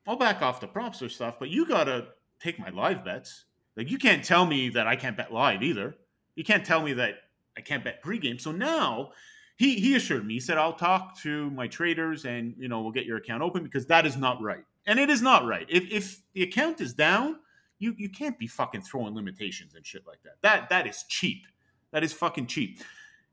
[0.07, 2.07] I'll back off the props or stuff, but you gotta
[2.41, 3.45] take my live bets.
[3.77, 5.97] Like you can't tell me that I can't bet live either.
[6.37, 7.17] You can't tell me that
[7.57, 8.41] I can't bet pregame.
[8.41, 9.11] So now
[9.57, 12.93] he he assured me, he said, I'll talk to my traders and you know we'll
[12.93, 14.64] get your account open because that is not right.
[14.87, 15.67] And it is not right.
[15.69, 17.41] If if the account is down,
[17.81, 20.37] you you can't be fucking throwing limitations and shit like that.
[20.43, 21.47] That that is cheap.
[21.91, 22.81] That is fucking cheap.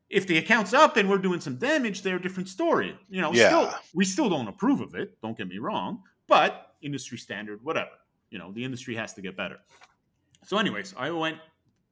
[0.09, 2.97] If the account's up and we're doing some damage, they're a different story.
[3.09, 3.47] You know, Yeah.
[3.47, 7.91] still we still don't approve of it, don't get me wrong, but industry standard, whatever.
[8.29, 9.59] You know, the industry has to get better.
[10.43, 11.39] So, anyways, I went,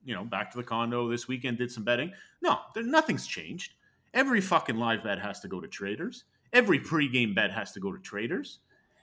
[0.05, 2.11] you know, back to the condo this weekend, did some betting.
[2.41, 3.73] No, there, nothing's changed.
[4.13, 6.25] Every fucking live bet has to go to traders.
[6.51, 8.59] Every pregame bet has to go to traders.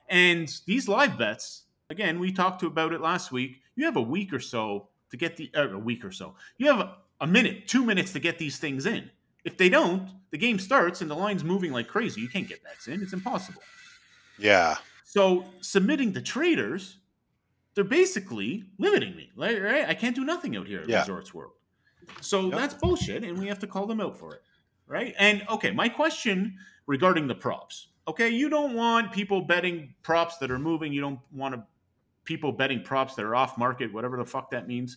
[0.09, 3.61] And these live bets, again, we talked to about it last week.
[3.75, 6.37] You have a week or so to get the uh, a week or so.
[6.59, 9.11] You have a, minute, two minutes to get these things in.
[9.45, 12.21] If they don't, the game starts and the line's moving like crazy.
[12.21, 13.03] You can't get bets in.
[13.03, 13.63] It's impossible.
[14.39, 14.77] Yeah.
[15.05, 16.99] So submitting to traders,
[17.75, 19.31] they're basically limiting me.
[19.37, 19.89] Like, right?
[19.89, 21.01] I can't do nothing out here at Yeah.
[21.01, 21.53] Resorts World.
[22.21, 22.59] So Yep.
[22.59, 24.43] that's bullshit, and we have to call them out for it,
[24.87, 25.15] right?
[25.19, 26.57] And okay, my question
[26.87, 27.89] regarding the props.
[28.09, 30.93] Okay, you don't want people betting props that are moving.
[30.93, 31.63] You don't want to,
[32.25, 34.97] people betting props that are off market, whatever the fuck that means.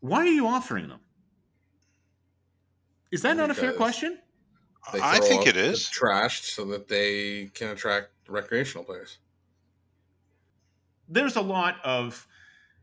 [0.00, 1.00] Why are you offering them?
[3.14, 4.18] Is that not a fair question?
[4.92, 5.88] I think out it the is.
[5.88, 9.18] trashed so that they can attract recreational players.
[11.08, 12.26] there's a lot of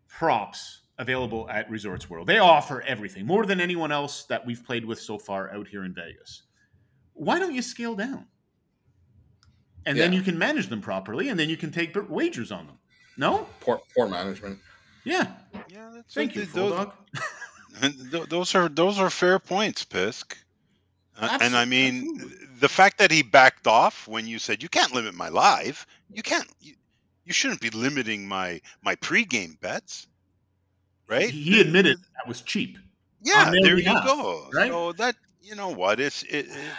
[0.07, 2.27] props available at Resorts World.
[2.27, 5.83] They offer everything more than anyone else that we've played with so far out here
[5.83, 6.43] in Vegas.
[7.13, 8.27] Why don't you scale down?
[9.85, 12.77] And then you can manage them properly, and then you can take wagers on them.
[13.17, 13.47] No?
[13.59, 14.59] Poor, poor management.
[15.03, 15.27] Yeah.
[15.67, 15.89] Yeah.
[15.93, 16.87] That's Thank you, th- those,
[17.81, 18.11] Dog.
[18.11, 20.37] th- those are those are fair points, Pisk.
[21.17, 22.47] Uh, and I mean, absolutely.
[22.59, 26.23] the fact that he backed off when you said you can't limit my live, you
[26.23, 26.47] can't.
[26.61, 26.73] You,
[27.25, 30.07] you shouldn't be limiting my my pregame bets,
[31.07, 31.29] right?
[31.29, 32.77] He admitted that was cheap.
[33.23, 34.49] Yeah, on their there behalf, you go.
[34.53, 34.71] right?
[34.71, 35.99] So that you know what?
[35.99, 36.73] It's it, it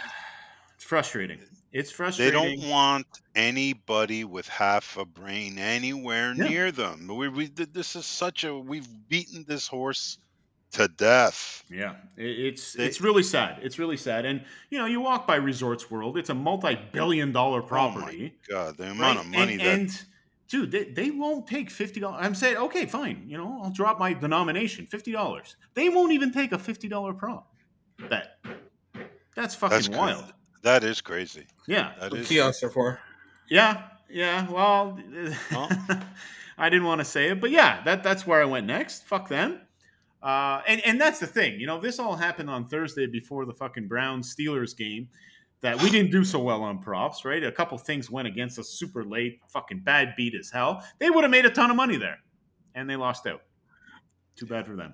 [0.75, 1.39] It's frustrating.
[1.71, 2.33] It's frustrating.
[2.41, 6.43] they don't want anybody with half a brain anywhere Yeah.
[6.49, 7.07] near them.
[7.07, 10.17] We, we this is such a we've beaten this horse
[10.73, 11.63] to death.
[11.69, 13.59] Yeah, it's They- it's really sad.
[13.61, 14.25] It's really sad.
[14.25, 16.17] And you know, you walk by Resorts World.
[16.17, 18.33] It's a multi-billion-dollar oh property.
[18.49, 19.25] God, the amount right?
[19.25, 20.03] of money and, that and
[20.49, 22.19] dude, they, they won't take fifty dollars.
[22.23, 23.23] I'm saying, okay, fine.
[23.27, 25.55] You know, I'll drop my denomination, fifty dollars.
[25.73, 27.51] They won't even take a fifty dollar prop
[28.09, 28.37] bet.
[29.35, 30.33] That's fucking that's cra- wild.
[30.61, 31.45] That is crazy.
[31.67, 32.99] Yeah, That What is kiosks are for?
[33.49, 34.49] yeah, yeah.
[34.49, 34.97] Well,
[36.57, 39.03] I didn't want to say it, but yeah, that that's where I went next.
[39.05, 39.59] Fuck them.
[40.23, 43.53] Uh, and and that's the thing, you know, this all happened on Thursday before the
[43.53, 45.09] fucking Browns Steelers game.
[45.61, 47.41] That we didn't do so well on props, right?
[47.43, 50.83] A couple things went against us super late, fucking bad beat as hell.
[50.99, 52.17] They would have made a ton of money there,
[52.75, 53.41] and they lost out.
[54.35, 54.93] Too bad for them.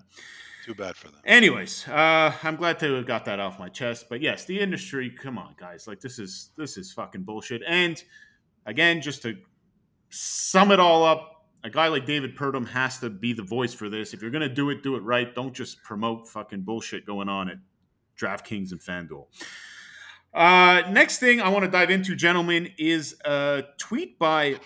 [0.66, 1.22] too bad for them.
[1.26, 4.06] Anyways, uh, I'm glad to have got that off my chest.
[4.10, 5.10] But yes, the industry.
[5.10, 5.88] Come on, guys.
[5.88, 7.62] Like this is this is fucking bullshit.
[7.68, 8.02] And
[8.66, 9.38] again, just to
[10.10, 13.90] sum it all up, a guy like David Purdum has to be the voice for
[13.90, 14.14] this.
[14.14, 15.34] If you're gonna do it, do it right.
[15.34, 17.58] Don't just promote fucking bullshit going on at
[18.18, 19.26] DraftKings and FanDuel.
[20.34, 24.60] Uh, next thing I want to dive into, gentlemen, is a tweet by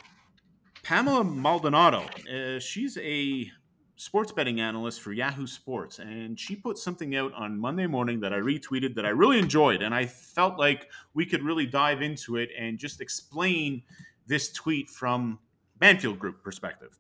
[0.84, 2.06] Pamela Maldonado.
[2.30, 3.50] Uh, she's a
[3.96, 8.34] sports betting analyst for Yahoo Sports, and she put something out on Monday morning that
[8.34, 12.36] I retweeted that I really enjoyed, and I felt like we could really dive into
[12.36, 13.82] it and just explain
[14.28, 15.40] this tweet from
[15.84, 16.98] Banfield Group perspective.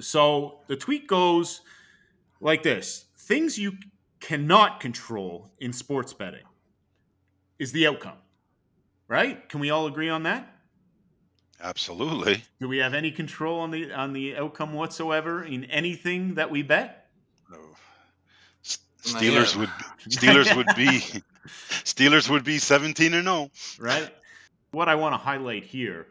[0.00, 1.60] So the tweet goes
[2.40, 3.74] like this: Things you
[4.18, 6.42] cannot control in sports betting
[7.60, 8.18] is the outcome.
[9.06, 9.48] Right?
[9.48, 10.50] Can we all agree on that?
[11.62, 12.42] Absolutely.
[12.60, 16.62] Do we have any control on the on the outcome whatsoever in anything that we
[16.62, 17.06] bet?
[17.48, 17.58] No.
[18.64, 19.70] S- Steelers would
[20.08, 20.88] Steelers would be
[21.84, 23.50] Steelers would be 17 and oh.
[23.76, 23.88] 0.
[23.88, 24.12] right?
[24.74, 26.08] what I want to highlight here,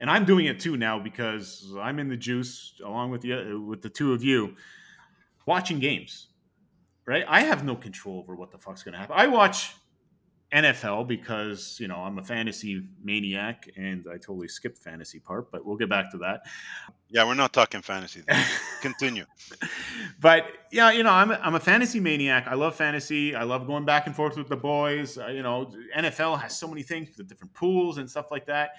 [0.00, 3.82] and I'm doing it too now because I'm in the juice along with the with
[3.82, 4.54] the two of you,
[5.46, 6.28] watching games.
[7.06, 7.24] Right?
[7.28, 9.14] I have no control over what the fuck's going to happen.
[9.16, 9.74] I watch
[10.52, 15.64] NFL because you know I'm a fantasy maniac, and I totally skipped fantasy part, but
[15.64, 16.42] we'll get back to that.
[17.08, 18.22] Yeah, we're not talking fantasy.
[18.80, 19.24] Continue.
[20.20, 22.46] but yeah, you know, I'm a, I'm a fantasy maniac.
[22.48, 23.34] I love fantasy.
[23.34, 25.18] I love going back and forth with the boys.
[25.18, 28.46] Uh, you know, NFL has so many things with the different pools and stuff like
[28.46, 28.70] that.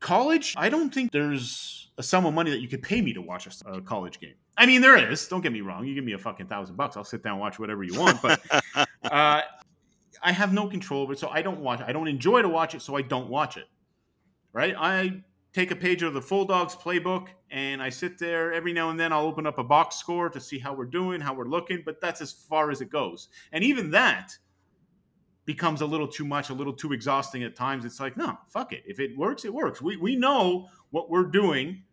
[0.00, 3.20] College, I don't think there's a sum of money that you could pay me to
[3.20, 4.34] watch a, a college game.
[4.56, 5.26] I mean, there is.
[5.28, 5.86] Don't get me wrong.
[5.86, 8.22] You give me a fucking thousand bucks, I'll sit down and watch whatever you want.
[8.22, 8.40] But
[9.04, 9.42] uh,
[10.22, 11.80] I have no control over it, so I don't watch.
[11.80, 13.66] I don't enjoy to watch it, so I don't watch it.
[14.52, 14.74] Right?
[14.76, 18.90] I take a page of the Full Dogs playbook and I sit there every now
[18.90, 19.12] and then.
[19.12, 22.00] I'll open up a box score to see how we're doing, how we're looking, but
[22.00, 23.28] that's as far as it goes.
[23.52, 24.36] And even that
[25.48, 27.86] becomes a little too much, a little too exhausting at times.
[27.86, 28.82] It's like, no, fuck it.
[28.86, 29.80] If it works, it works.
[29.80, 31.84] We we know what we're doing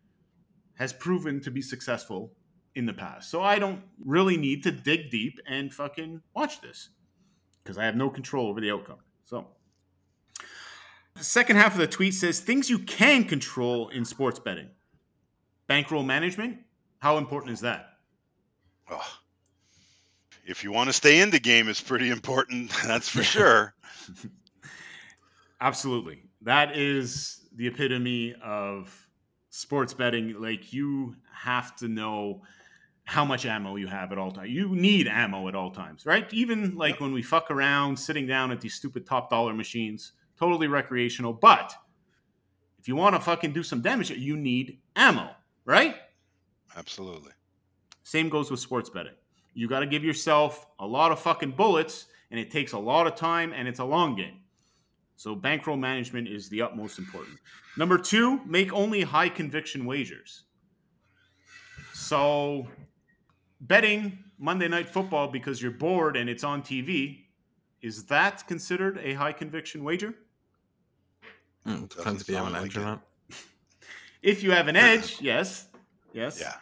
[0.74, 2.34] has proven to be successful
[2.74, 3.30] in the past.
[3.30, 6.90] So I don't really need to dig deep and fucking watch this
[7.62, 8.98] because I have no control over the outcome.
[9.24, 9.46] So
[11.14, 14.68] the second half of the tweet says things you can control in sports betting.
[15.66, 16.58] Bankroll management,
[16.98, 17.86] how important is that?
[18.90, 19.18] Oh.
[20.46, 22.70] If you want to stay in the game, it's pretty important.
[22.86, 23.74] That's for sure.
[25.60, 26.22] Absolutely.
[26.42, 29.08] That is the epitome of
[29.50, 30.40] sports betting.
[30.40, 32.42] Like you have to know
[33.04, 34.50] how much ammo you have at all times.
[34.50, 36.32] You need ammo at all times, right?
[36.32, 40.68] Even like when we fuck around sitting down at these stupid top dollar machines, totally
[40.68, 41.32] recreational.
[41.32, 41.74] But
[42.78, 45.30] if you want to fucking do some damage, you need ammo,
[45.64, 45.96] right?
[46.76, 47.32] Absolutely.
[48.04, 49.14] Same goes with sports betting.
[49.56, 53.06] You got to give yourself a lot of fucking bullets, and it takes a lot
[53.06, 54.40] of time, and it's a long game.
[55.16, 57.38] So bankroll management is the utmost important.
[57.78, 60.42] Number two, make only high conviction wagers.
[61.94, 62.68] So
[63.62, 67.24] betting Monday night football because you're bored and it's on TV,
[67.80, 70.12] is that considered a high conviction wager?
[71.66, 73.02] Mm, depends if you have an edge or not.
[74.22, 75.68] If you have an edge, yes.
[76.12, 76.38] Yes.
[76.38, 76.56] Yeah.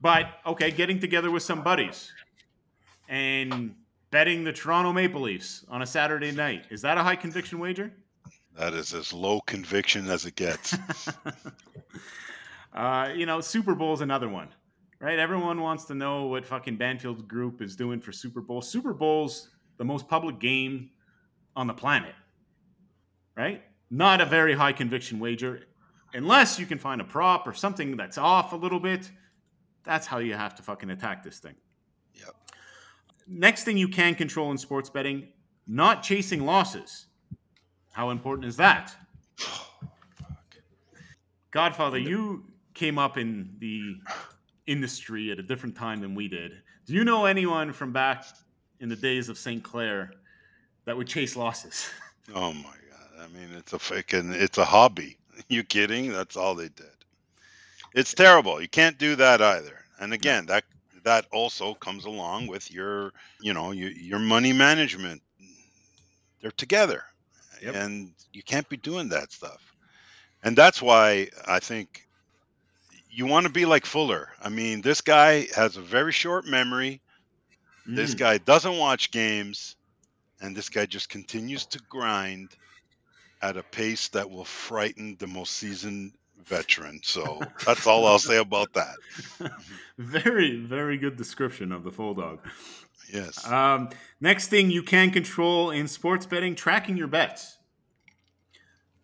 [0.00, 2.10] But okay, getting together with some buddies
[3.08, 3.74] and
[4.10, 6.66] betting the Toronto Maple Leafs on a Saturday night.
[6.70, 7.92] Is that a high conviction wager?
[8.56, 10.76] That is as low conviction as it gets.
[12.74, 14.48] uh, you know, Super Bowl is another one,
[15.00, 15.18] right?
[15.18, 18.60] Everyone wants to know what fucking Banfield Group is doing for Super Bowl.
[18.60, 19.48] Super Bowl's
[19.78, 20.90] the most public game
[21.56, 22.14] on the planet,
[23.36, 23.62] right?
[23.90, 25.62] Not a very high conviction wager,
[26.12, 29.10] unless you can find a prop or something that's off a little bit.
[29.84, 31.54] That's how you have to fucking attack this thing.
[32.14, 32.34] Yep.
[33.32, 35.28] Next thing you can control in sports betting
[35.66, 37.06] not chasing losses.
[37.92, 38.94] How important is that?
[41.50, 43.96] Godfather, you came up in the
[44.66, 46.52] industry at a different time than we did.
[46.86, 48.24] Do you know anyone from back
[48.80, 49.62] in the days of St.
[49.62, 50.12] Clair
[50.84, 51.88] that would chase losses?
[52.36, 53.20] Oh my god!
[53.20, 55.18] I mean, it's a fucking it's a hobby.
[55.48, 56.12] You kidding?
[56.12, 56.86] That's all they did.
[57.94, 58.62] It's terrible.
[58.62, 59.80] You can't do that either.
[59.98, 60.62] And again, that
[61.04, 65.22] that also comes along with your you know your your money management.
[66.40, 67.04] They're together,
[67.62, 67.76] Yep.
[67.76, 69.74] and you can't be doing that stuff.
[70.42, 72.08] And that's why I think
[73.10, 74.30] you want to be like Fuller.
[74.40, 77.02] I mean, this guy has a very short memory.
[77.94, 78.16] This Mm.
[78.16, 79.76] guy doesn't watch games,
[80.40, 82.56] and this guy just continues to grind
[83.42, 86.12] at a pace that will frighten the most seasoned
[86.46, 87.00] veteran.
[87.02, 88.96] So that's all I'll say about that.
[89.98, 92.40] very, very good description of the full dog.
[93.12, 93.46] Yes.
[93.46, 93.90] Um,
[94.20, 97.58] next thing you can control in sports betting, tracking your bets.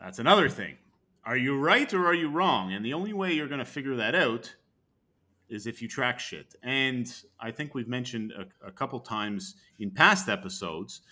[0.01, 0.77] That's another thing.
[1.25, 2.73] Are you right or are you wrong?
[2.73, 4.55] And the only way you're going to figure that out
[5.49, 6.55] is if you track shit.
[6.63, 11.03] And I think we've mentioned a, a couple times in past episodes,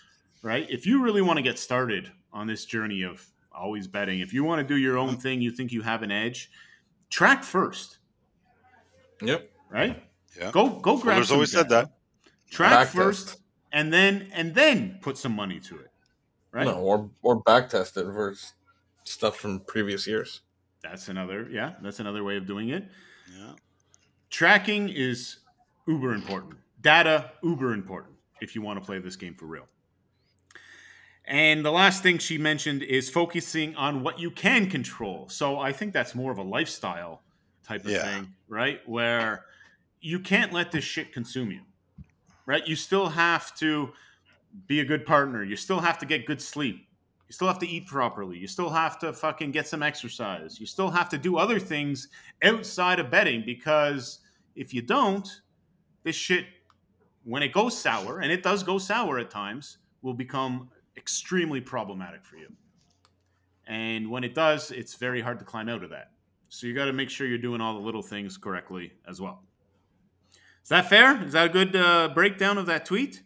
[0.41, 0.67] right?
[0.69, 3.25] If you really want to get started on this journey of
[3.57, 6.11] always betting, if you want to do your own thing, you think you have an
[6.11, 6.49] edge,
[7.09, 7.97] track first,
[9.21, 9.49] Yep.
[9.69, 10.03] right?
[10.37, 10.51] Yeah.
[10.51, 11.15] Go go grab.
[11.15, 11.89] Fuller's some always said data.
[11.89, 12.51] that.
[12.51, 13.39] Track Back first, test.
[13.71, 15.89] and then and then put some money to it.
[16.51, 16.65] Right.
[16.65, 18.53] No, or or back test it versus
[19.03, 20.41] stuff from previous years.
[20.83, 21.47] That's another.
[21.51, 22.87] Yeah, that's another way of doing it.
[23.35, 23.53] Yeah.
[24.29, 25.37] Tracking is
[25.87, 26.53] uber important.
[26.81, 29.67] Data uber important if you want to play this game for real.
[31.27, 35.27] And the last thing she mentioned is focusing on what you can control.
[35.27, 37.21] So I think that's more of a lifestyle
[37.63, 38.03] type of Yeah.
[38.03, 38.81] thing, right?
[38.87, 39.45] Where
[39.99, 41.61] you can't let this shit consume you,
[42.45, 42.65] right?
[42.65, 43.93] You still have to
[44.67, 45.43] be a good partner.
[45.43, 46.87] You still have to get good sleep.
[47.27, 48.37] You still have to eat properly.
[48.37, 50.61] You still have to fucking get some exercise.
[50.61, 52.07] You still have to do other things
[52.41, 54.19] outside of betting because
[54.55, 55.27] if you don't,
[56.03, 56.45] this shit,
[57.25, 62.25] when it goes sour, and it does go sour at times, will become extremely problematic
[62.25, 62.51] for you.
[63.67, 66.11] And when it does, it's very hard to climb out of that.
[66.49, 69.43] So you got to make sure you're doing all the little things correctly as well.
[70.63, 71.23] Is that fair?
[71.23, 73.21] Is that a good uh, breakdown of that tweet?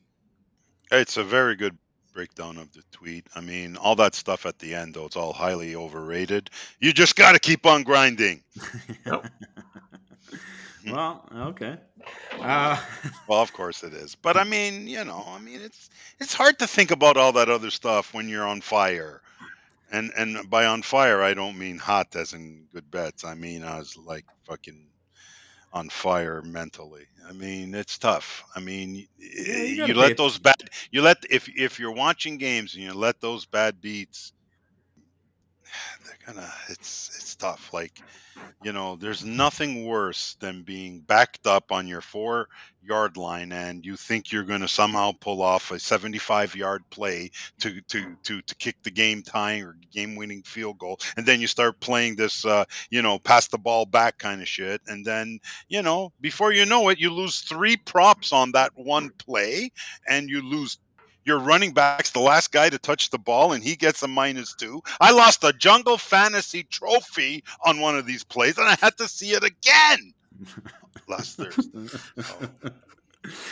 [0.91, 1.77] It's a very good
[2.13, 3.25] breakdown of the tweet.
[3.35, 6.49] I mean, all that stuff at the end, though, it's all highly overrated.
[6.79, 8.43] You just got to keep on grinding.
[10.85, 11.77] well, okay.
[12.41, 12.77] Uh,
[13.27, 14.15] Well, of course it is.
[14.15, 17.49] But I mean, you know, I mean, it's it's hard to think about all that
[17.49, 19.21] other stuff when you're on fire.
[19.91, 23.23] And and by on fire, I don't mean hot as in good bets.
[23.25, 24.89] I mean I was like fucking
[25.73, 27.05] on fire mentally.
[27.27, 28.43] I mean, it's tough.
[28.55, 30.55] I mean, y- you you, let those bad
[30.91, 34.33] you let if if you're watching games and you let those bad beats
[36.05, 37.73] they're gonna it's it's tough.
[37.73, 38.01] Like
[38.63, 42.47] you know there's nothing worse than being backed up on your four
[42.83, 47.29] yard line and you think you're going to somehow pull off a 75 yard play
[47.59, 50.99] to to to to kick the game tying or game winning field goal.
[51.15, 54.47] And then you start playing this uh you know pass the ball back kind of
[54.47, 54.81] shit.
[54.87, 59.11] And then you know before you know it you lose three props on that one
[59.11, 59.71] play
[60.07, 60.79] and you lose
[61.25, 64.53] your running back's the last guy to touch the ball and he gets a minus
[64.55, 64.81] two.
[64.99, 69.07] I lost a jungle fantasy trophy on one of these plays and I had to
[69.07, 70.13] see it again
[71.07, 71.99] last Thursday.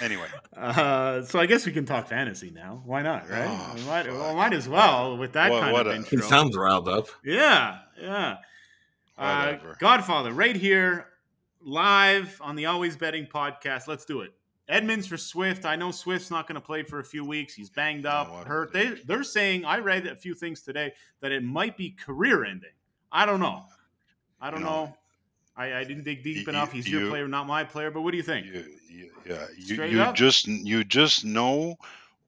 [0.02, 0.26] Anyway,
[0.58, 2.82] uh, so I guess we can talk fantasy now.
[2.86, 3.48] Why not, right?
[3.48, 6.18] Oh, we might, well, might as well with that What- kind what of a- intro.
[6.18, 7.08] It sounds riled up.
[7.24, 8.38] Yeah, yeah.
[9.16, 11.06] Uh, Godfather, right here,
[11.62, 13.88] live on the Always Betting podcast.
[13.88, 14.32] Let's do it.
[14.70, 15.66] Edmonds for Swift.
[15.66, 17.54] I know Swift's not going to play for a few weeks.
[17.56, 18.72] He's banged up, hurt.
[18.72, 22.70] They, they're saying, I read a few things today, that it might be career ending.
[23.12, 23.64] I don't know.
[24.40, 24.86] I don't You know.
[24.86, 24.96] know,
[25.58, 26.72] I, I didn't dig deep you- enough.
[26.72, 27.90] He's your player, not my player.
[27.92, 28.46] But what do you think?
[28.46, 31.76] you, you, yeah, you, you just you just know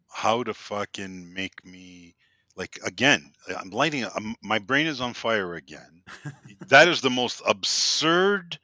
[0.10, 2.16] how to fucking make me
[2.58, 3.32] like again.
[3.58, 4.04] I'm lighting.
[4.16, 6.04] I'm, my brain is on fire again.
[6.68, 8.60] that is the most absurd,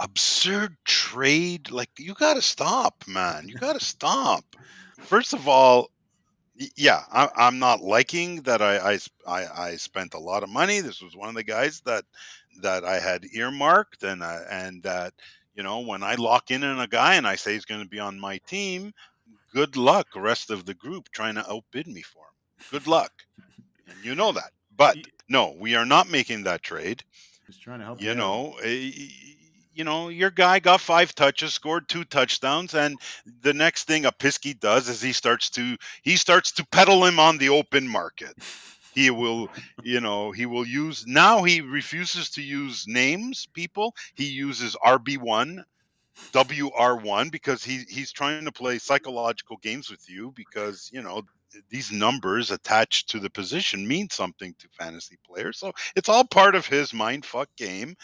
[0.00, 1.70] absurd trade.
[1.70, 3.48] Like you got to stop, man.
[3.48, 4.44] You got to stop.
[5.02, 5.90] First of all,
[6.76, 8.62] yeah, I, I'm not liking that.
[8.62, 10.80] I, I I spent a lot of money.
[10.80, 12.04] This was one of the guys that
[12.62, 15.14] that I had earmarked, and uh, and that
[15.54, 17.88] you know when I lock in on a guy and I say he's going to
[17.88, 18.92] be on my team,
[19.52, 22.34] good luck, rest of the group trying to outbid me for him.
[22.70, 23.12] Good luck,
[23.88, 24.50] and you know that.
[24.76, 27.04] But no, we are not making that trade
[27.46, 28.16] Just trying to help you out.
[28.16, 28.90] know eh,
[29.78, 32.98] you know, your guy got five touches, scored two touchdowns, and
[33.42, 37.20] the next thing a Pisky does is he starts to he starts to peddle him
[37.20, 38.34] on the open market.
[38.92, 39.48] He will,
[39.84, 43.94] you know, he will use now he refuses to use names, people.
[44.16, 45.62] He uses RB1
[46.32, 51.22] WR1 because he he's trying to play psychological games with you because you know
[51.70, 55.58] these numbers attached to the position mean something to fantasy players.
[55.58, 57.96] So it's all part of his mind fuck game.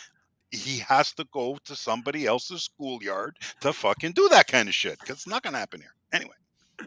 [0.56, 4.98] He has to go to somebody else's schoolyard to fucking do that kind of shit
[5.00, 6.34] because it's not gonna happen here anyway.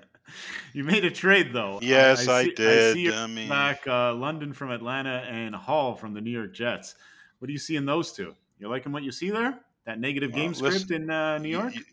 [0.73, 1.79] You made a trade though.
[1.81, 2.89] Yes, I see- did.
[2.89, 6.53] I see I mean- back uh, London from Atlanta and Hall from the New York
[6.53, 6.95] Jets.
[7.39, 8.35] What do you see in those two?
[8.59, 9.57] You liking what you see there?
[9.85, 11.73] That negative game Well, listen, script in uh, New York?
[11.75, 11.83] You,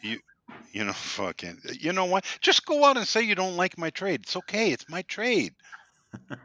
[0.00, 0.18] you,
[0.72, 1.58] you know, fucking.
[1.78, 2.24] You know what?
[2.40, 4.20] Just go out and say you don't like my trade.
[4.22, 4.70] It's okay.
[4.72, 5.54] It's my trade.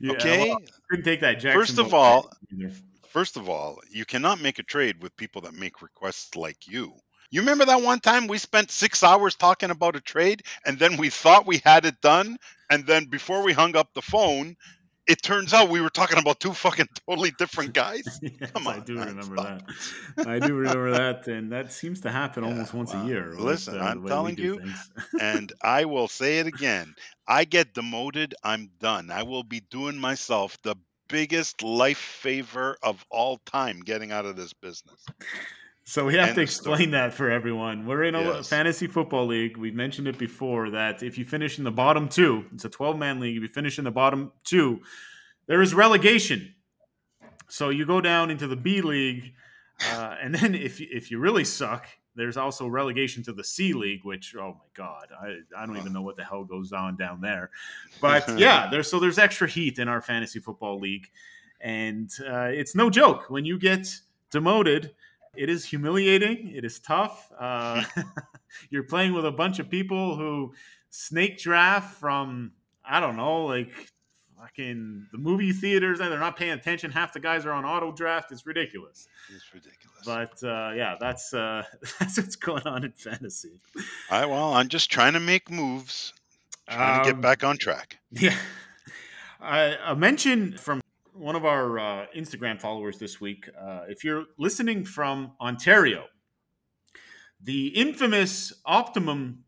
[0.00, 0.48] Yeah, okay.
[0.48, 0.58] well,
[0.90, 1.40] couldn't take that.
[1.40, 2.28] First of all.
[3.12, 6.94] First of all, you cannot make a trade with people that make requests like you.
[7.30, 10.96] You remember that one time we spent six hours talking about a trade and then
[10.96, 12.38] we thought we had it done.
[12.70, 14.56] And then before we hung up the phone,
[15.06, 18.20] it turns out we were talking about two fucking totally different guys.
[18.22, 19.52] Yes, Come I on, do man, remember stop.
[19.52, 19.62] that.
[20.24, 23.38] I do remember that, and that seems to happen almost once well, a year.
[23.38, 24.60] listen, uh, I'm telling you,
[25.18, 26.94] and I will say it again.
[27.26, 29.10] I get demoted, I'm done.
[29.10, 30.76] I will be doing myself the
[31.12, 35.04] biggest life favor of all time getting out of this business.
[35.84, 37.86] So we have End to explain that for everyone.
[37.86, 38.48] We're in a Yes.
[38.48, 39.56] fantasy football league.
[39.56, 42.98] We've mentioned it before that if you finish in the bottom two, it's a 12
[42.98, 43.36] man league.
[43.36, 44.80] If you finish in the bottom two,
[45.46, 46.54] there is relegation.
[47.48, 49.34] So you go down into the B league,
[49.92, 53.72] uh, and then if you, if you really suck, there's also relegation to the C
[53.72, 56.96] league, which oh my god, I, I don't even know what the hell goes on
[56.96, 57.50] down there.
[58.00, 61.08] But yeah, there's so there's extra heat in our fantasy football league,
[61.60, 63.88] and uh, it's no joke when you get
[64.30, 64.94] demoted.
[65.36, 66.48] It is humiliating.
[66.54, 67.30] It is tough.
[67.38, 67.84] Uh,
[68.70, 70.52] you're playing with a bunch of people who
[70.90, 72.52] snake draft from
[72.84, 73.70] I don't know, like
[74.42, 76.90] fucking the movie theaters, and they're not paying attention.
[76.90, 78.32] Half the guys are on auto draft.
[78.32, 79.06] It's ridiculous.
[79.34, 79.91] It's ridiculous.
[80.04, 81.62] But uh, yeah, that's uh,
[81.98, 83.60] that's what's going on in fantasy.
[84.10, 86.12] I well, I'm just trying to make moves,
[86.68, 87.98] trying to Um, get back on track.
[88.10, 88.36] Yeah.
[89.40, 90.80] I, a mention from
[91.14, 93.48] one of our uh, Instagram followers this week.
[93.60, 96.04] Uh, if you're listening from Ontario,
[97.42, 99.44] the infamous Optimum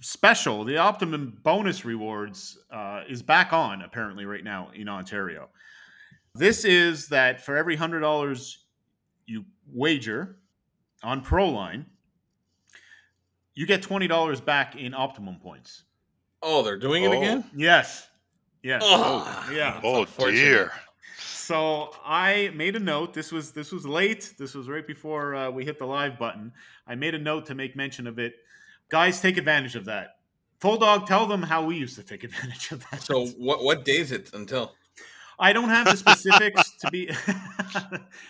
[0.00, 5.48] special, the Optimum bonus rewards, uh, is back on apparently right now in Ontario.
[6.34, 8.64] This is that for every hundred dollars
[9.26, 10.36] you wager
[11.02, 11.84] on Proline,
[13.54, 15.84] you get twenty dollars back in Optimum points.
[16.42, 17.18] Oh, they're doing it Oh.
[17.18, 17.44] again?
[17.54, 18.08] Yes.
[18.62, 18.82] Yes.
[18.84, 19.80] Oh, yeah.
[19.82, 19.84] that's
[20.18, 20.72] Oh dear.
[21.18, 23.12] So I made a note.
[23.12, 24.34] This was this was late.
[24.38, 26.52] This was right before uh, we hit the live button.
[26.86, 28.34] I made a note to make mention of it.
[28.88, 30.16] Guys, take advantage of that.
[30.60, 33.02] Full dog, tell them how we used to take advantage of that.
[33.02, 34.72] So what what day is it until?
[35.38, 37.10] I don't have the specifics to be.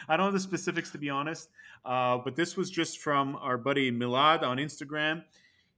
[0.08, 1.48] I don't have the specifics to be honest.
[1.84, 5.24] Uh, but this was just from our buddy Milad on Instagram.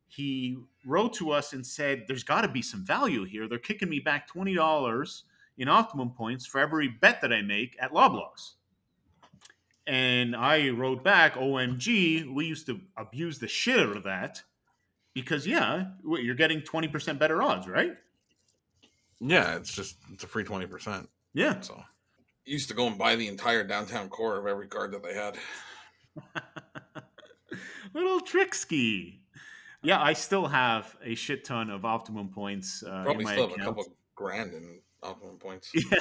[0.07, 3.49] He wrote to us and said, "There's got to be some value here.
[3.49, 5.25] They're kicking me back twenty dollars
[5.57, 8.55] in optimum points for every bet that I make at Loblaws."
[9.87, 14.43] And I wrote back, "OMG, we used to abuse the shit out of that."
[15.15, 17.97] Because yeah, you're getting twenty percent better odds, right?
[19.21, 21.09] Yeah, it's just it's a free twenty percent.
[21.33, 21.61] Yeah.
[21.61, 21.83] So
[22.45, 25.37] used to go and buy the entire downtown core of every card that they had.
[27.95, 29.21] Little tricksky.
[29.83, 33.49] Yeah, I still have a shit ton of optimum points uh, in Probably my still
[33.49, 33.77] have a account.
[33.77, 35.71] couple grand in optimum points.
[35.91, 35.99] Yeah,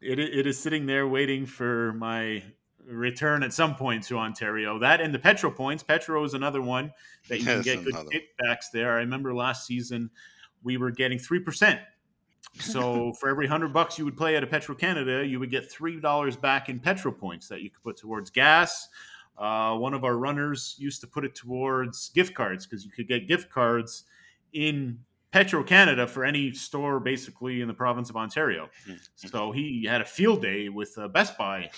[0.00, 2.42] it, it is sitting there waiting for my
[2.86, 4.78] return at some point to Ontario.
[4.78, 5.82] That and the Petro points.
[5.82, 6.92] Petro is another one
[7.28, 8.92] that you can get good another kickbacks there.
[8.92, 10.10] I remember last season
[10.62, 11.80] we were getting three percent.
[12.60, 15.70] So for every hundred bucks you would play at a Petro Canada, you would get
[15.70, 18.88] three dollars back in Petro points that you could put towards gas.
[19.36, 23.08] Uh, one of our runners used to put it towards gift cards because you could
[23.08, 24.04] get gift cards
[24.52, 24.98] in
[25.32, 28.70] Petro Canada for any store basically in the province of Ontario.
[29.16, 31.70] So he had a field day with uh, Best Buy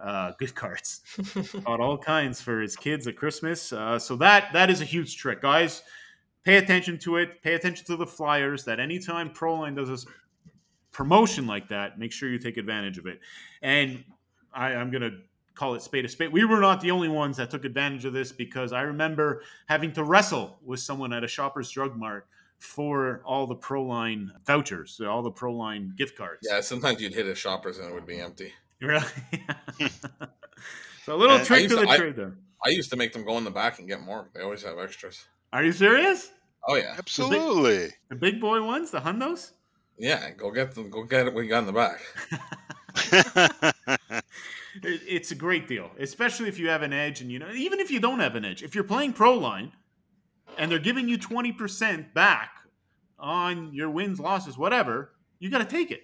[0.00, 1.00] uh, gift cards,
[1.64, 3.72] bought all kinds for his kids at Christmas.
[3.72, 5.82] Uh, so that that is a huge trick, guys.
[6.44, 7.42] Pay attention to it.
[7.42, 8.64] Pay attention to the flyers.
[8.64, 10.06] That anytime Proline does a
[10.92, 13.20] promotion like that, make sure you take advantage of it.
[13.62, 14.04] And
[14.52, 15.10] I, I'm gonna
[15.54, 16.32] call it spade a spade.
[16.32, 19.92] We were not the only ones that took advantage of this because I remember having
[19.92, 22.26] to wrestle with someone at a Shoppers Drug Mart
[22.58, 26.40] for all the Proline vouchers, so all the Proline gift cards.
[26.50, 28.52] yeah, sometimes you'd hit a shoppers and it would be empty.
[28.80, 29.04] Really?
[31.06, 32.34] So a little And- trick used to to- the I- trade there.
[32.64, 34.28] I used to make them go in the back and get more.
[34.34, 35.24] They always have extras.
[35.52, 36.30] Are you serious?
[36.68, 37.88] Oh yeah, Absolutely.
[38.10, 39.52] The big boy ones, the hundos.
[40.00, 40.30] Yeah.
[40.30, 40.90] Go get them.
[40.90, 41.34] Go get it.
[41.34, 42.00] We got in the back.
[44.82, 47.90] It's a great deal, especially if you have an edge, and you know, even if
[47.90, 49.72] you don't have an edge, if you're playing pro line,
[50.58, 52.52] and they're giving you twenty percent back
[53.18, 56.02] on your wins, losses, whatever, you got to take it.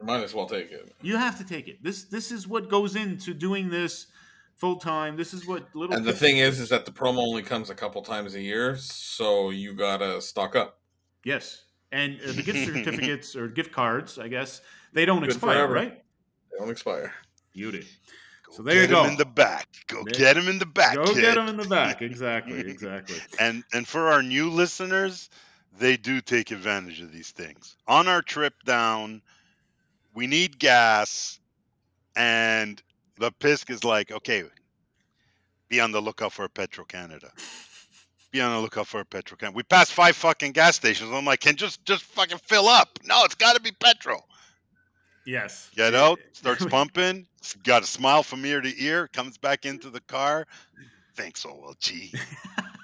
[0.00, 0.92] Might as well take it.
[1.02, 1.82] You have to take it.
[1.82, 4.06] This this is what goes into doing this
[4.54, 5.16] full time.
[5.16, 5.96] This is what little.
[5.96, 8.76] And the thing is, is that the promo only comes a couple times a year,
[8.76, 10.78] so you gotta stock up.
[11.24, 11.64] yes,
[11.94, 14.60] and uh, the gift certificates or gift cards, I guess,
[14.92, 15.72] they don't Good expire, forever.
[15.74, 16.02] right?
[16.52, 17.12] They don't expire.
[17.52, 17.86] Beauty.
[18.50, 19.10] So Go there you get 'em go.
[19.10, 19.68] in the back.
[19.88, 21.20] Go There- get him in the back, Go kid.
[21.20, 22.02] get them in the back.
[22.10, 22.58] Exactly.
[22.60, 23.16] Exactly.
[23.38, 25.28] and and for our new listeners,
[25.78, 27.76] they do take advantage of these things.
[27.88, 29.22] On our trip down,
[30.14, 31.40] we need gas,
[32.16, 32.80] and
[33.18, 34.44] the Pisk is like, okay,
[35.68, 37.32] be on the lookout for Petro Canada.
[38.34, 39.54] Be on the lookout for a Petro Canada.
[39.54, 41.12] We passed five fucking gas stations.
[41.12, 42.98] I'm like, can just just fucking fill up.
[43.04, 44.26] No, it's got to be petrol.
[45.24, 45.70] Yes.
[45.76, 47.28] Get out, starts pumping,
[47.62, 50.48] got a smile from ear to ear, comes back into the car.
[51.14, 52.12] Thanks, OLG.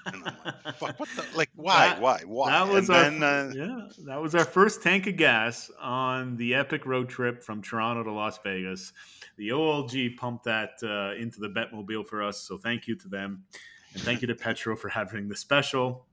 [0.05, 2.49] And I'm like, fuck, what the, like, why, That- why, why?
[2.51, 4.05] That was and our then, uh, yeah.
[4.05, 8.11] That was our first tank of gas on the epic road trip from Toronto to
[8.13, 8.93] Las Vegas.
[9.37, 13.43] The OLG pumped that uh, into the Betmobile for us, so thank you to them,
[13.93, 16.05] and thank you to Petro for having the special,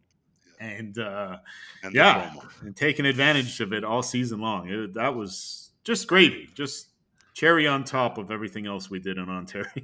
[0.61, 1.39] and uh,
[1.83, 4.68] and yeah, and taking advantage of it all season long.
[4.68, 6.89] It, that was just gravy, just
[7.35, 9.70] cherry on top of everything else we did in Ontario.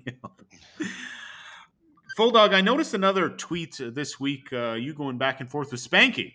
[2.17, 4.53] Full dog, I noticed another tweet uh, this week.
[4.53, 6.35] Uh, you going back and forth with Spanky,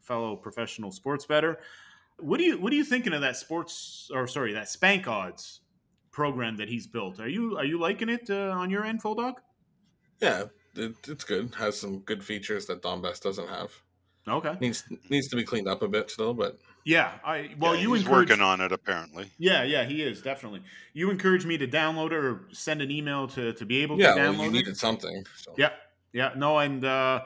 [0.00, 1.58] fellow professional sports better.
[2.18, 5.60] What do you what are you thinking of that sports or sorry that Spank odds
[6.10, 7.20] program that he's built?
[7.20, 9.40] Are you are you liking it uh, on your end, Full dog?
[10.20, 10.44] Yeah,
[10.76, 11.54] it, it's good.
[11.56, 13.70] Has some good features that Don Best doesn't have.
[14.28, 14.54] Okay.
[14.60, 17.12] Needs needs to be cleaned up a bit still, but Yeah.
[17.24, 19.30] I well Yeah, you he's encourage, working on it apparently.
[19.38, 20.62] Yeah, yeah, he is definitely.
[20.92, 24.14] You encourage me to download it or send an email to, to be able yeah,
[24.14, 24.52] to well, download you it.
[24.52, 25.24] needed something.
[25.36, 25.54] So.
[25.56, 25.70] Yeah,
[26.12, 27.20] yeah, no, and uh,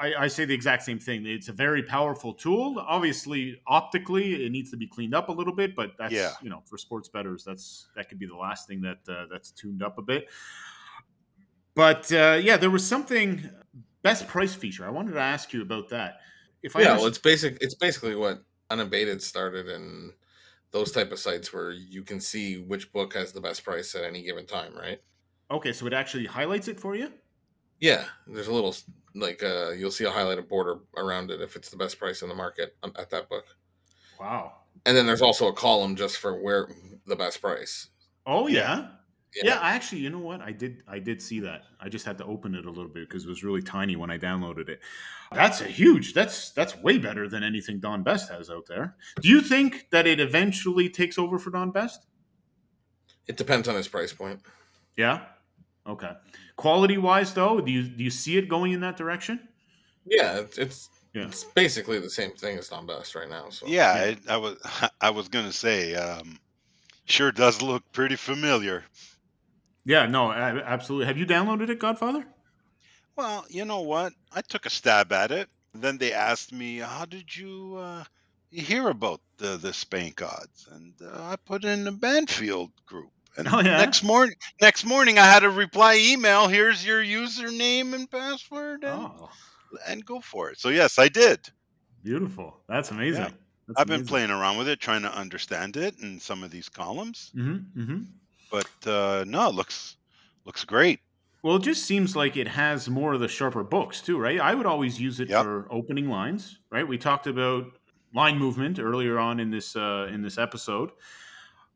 [0.00, 1.26] I, I say the exact same thing.
[1.26, 2.82] It's a very powerful tool.
[2.88, 6.30] Obviously, optically, it needs to be cleaned up a little bit, but that's Yeah.
[6.42, 9.50] you know for sports bettors, that's that could be the last thing that uh, that's
[9.50, 10.28] tuned up a bit.
[11.80, 13.48] But uh, yeah, there was something
[14.02, 14.84] best price feature.
[14.84, 16.20] I wanted to ask you about that.
[16.62, 17.56] If I yeah, well, it's basic.
[17.62, 20.12] It's basically what unabated started and
[20.72, 24.04] those type of sites where you can see which book has the best price at
[24.04, 25.00] any given time, right?
[25.50, 27.10] okay, so it actually highlights it for you.
[27.80, 28.76] Yeah, there's a little
[29.14, 32.28] like uh, you'll see a highlighted border around it if it's the best price in
[32.28, 33.46] the market um, at that book,
[34.20, 34.52] Wow.
[34.84, 36.68] and then there's also a column just for where
[37.06, 37.88] the best price.
[38.26, 38.88] Oh yeah.
[39.34, 39.54] Yeah.
[39.54, 40.40] Yeah, I actually, you know what?
[40.40, 41.62] I did I did see that.
[41.80, 44.10] I just had to open it a little bit because it was really tiny when
[44.10, 44.80] I downloaded it.
[45.32, 46.14] That's a huge.
[46.14, 48.96] That's that's way better than anything Don Best has out there.
[49.20, 52.06] Do you think that it eventually takes over for Don Best?
[53.28, 54.40] It depends on his price point.
[54.96, 55.26] Yeah.
[55.86, 56.10] Okay.
[56.56, 59.48] Quality wise, though, do you do you see it going in that direction?
[60.04, 61.26] Yeah, it's it's, Yeah.
[61.28, 63.48] it's basically the same thing as Don Best right now.
[63.50, 64.14] So Yeah, Yeah.
[64.28, 64.58] I, I was
[65.00, 66.38] I was gonna say, um,
[67.04, 68.82] sure does look pretty familiar.
[69.84, 70.06] Yeah.
[70.06, 70.30] No.
[70.30, 71.06] a- Absolutely.
[71.06, 72.24] Have you downloaded it, Godfather?
[73.16, 74.12] Well, you know what?
[74.32, 75.48] I took a stab at it.
[75.74, 78.04] Then they asked me, "How did you uh,
[78.50, 83.10] hear about the the Spank odds?" And uh, I put in the Banfield group.
[83.36, 83.76] And Oh, yeah?
[83.78, 86.48] next morning, next morning, I had a reply email.
[86.48, 89.30] Here's your username and password, and, Oh,
[89.86, 90.58] and go for it.
[90.58, 91.38] So yes, I did.
[92.02, 92.56] beautiful.
[92.68, 93.22] That's amazing.
[93.22, 93.30] Yeah.
[93.68, 94.08] That's I've been amazing.
[94.08, 97.30] playing around with it, trying to understand it in some of these columns.
[97.36, 98.02] Mm-hmm, mm-hmm.
[98.50, 99.96] But uh, no, it looks
[100.44, 101.00] looks great.
[101.42, 104.40] Well, it just seems like it has more of the sharper books too, right?
[104.40, 105.42] I would always use it Yep.
[105.42, 106.86] for opening lines, right?
[106.86, 107.64] We talked about
[108.12, 110.90] line movement earlier on in this uh, in this episode.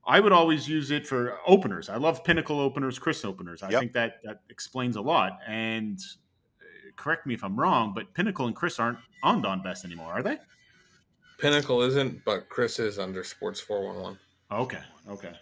[0.07, 1.89] I would always use it for openers.
[1.89, 3.63] I love Pinnacle openers, CRIS openers.
[3.63, 3.81] I Yep.
[3.81, 5.39] think that that explains a lot.
[5.47, 9.85] And uh, correct me if I'm wrong, but Pinnacle and CRIS aren't on Don Best
[9.87, 10.37] anymore, are they?
[11.39, 14.19] Pinnacle isn't, but CRIS is under Sports Four One One.
[14.51, 15.33] Okay, okay.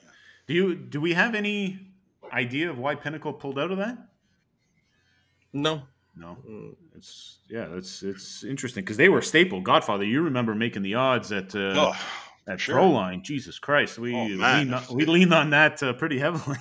[0.52, 1.78] Do you do we have any
[2.30, 3.96] idea of why Pinnacle pulled out of that?
[5.54, 5.82] No,
[6.14, 6.36] No.
[6.46, 9.62] Mm, It's yeah, it's it's interesting because they were a staple.
[9.62, 11.94] Godfather, you remember making the odds at uh, oh,
[12.46, 12.74] at sure.
[12.74, 13.22] Pro Line.
[13.22, 14.58] Jesus Christ, we Oh, man.
[14.58, 16.58] leaned on, we leaned on that uh, pretty heavily.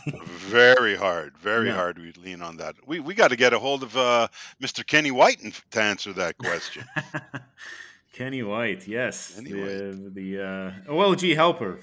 [0.50, 1.76] very hard, very Yeah.
[1.76, 2.00] hard.
[2.00, 2.76] We lean on that.
[2.88, 4.30] We we got to get a hold of uh,
[4.62, 4.88] Mr.
[4.88, 6.86] Kenny White f- to answer that question.
[8.14, 11.80] Kenny White, yes, Kenny the the uh, OLG helper,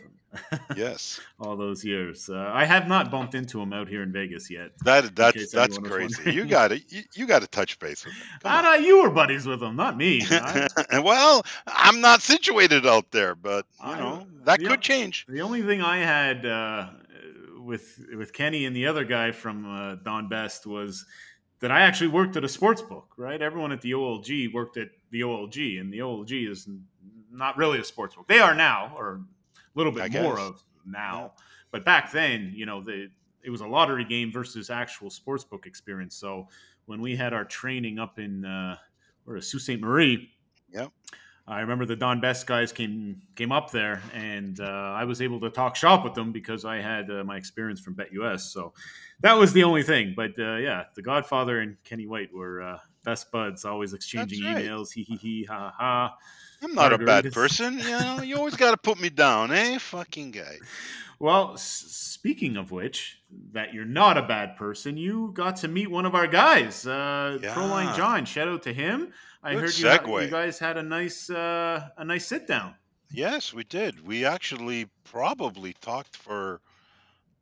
[0.77, 2.29] Yes, all those years.
[2.29, 4.71] Uh, I have not bumped into him out here in Vegas yet.
[4.85, 6.33] that that's that's crazy.
[6.33, 8.23] You got to you, you got to touch base with him.
[8.43, 8.65] Come I on.
[8.65, 10.23] know you were buddies with him, not me.
[10.31, 15.25] I- well, I'm not situated out there, but you I- know that could change.
[15.29, 16.89] The only thing I had uh,
[17.61, 21.05] with with Kenny and the other guy from uh, Don Best was
[21.61, 23.13] that I actually worked at a sports book.
[23.17, 26.69] Right, everyone at the OLG worked at the OLG, and the OLG is
[27.33, 28.27] not really a sports book.
[28.29, 29.21] They are now, or
[29.75, 30.45] a little I bit more guess.
[30.45, 31.33] of now.
[31.71, 33.09] But back then, you know, the
[33.43, 36.17] it was a lottery game versus actual sports book experience.
[36.17, 36.49] So
[36.87, 38.77] when we had our training up in uh,
[39.25, 39.81] where Sault Ste.
[39.81, 40.31] Marie,
[40.73, 40.93] Yep.
[41.47, 45.41] I remember the Don Best guys came came up there, and uh, I was able
[45.41, 48.41] to talk shop with them because I had uh, my experience from BetUS.
[48.41, 48.75] So
[49.21, 50.13] that was the only thing.
[50.15, 54.63] But uh, yeah, the Godfather and Kenny White were uh, best buds, always exchanging right.
[54.63, 54.93] emails.
[54.93, 56.15] He he he ha ha.
[56.63, 57.79] I'm not a bad person.
[57.79, 59.79] You know, you always got to put me down, eh?
[59.79, 60.59] Fucking guy.
[61.21, 63.21] Well, s- speaking of which,
[63.53, 67.39] that you're not a bad person, you got to meet one of our guys, uh,
[67.43, 68.25] Proline John.
[68.25, 69.13] Shout out to him.
[69.43, 72.75] I Good heard you, ha- you guys had a nice uh, a nice sit down.
[73.11, 74.07] Yes, we did.
[74.07, 76.61] We actually probably talked for,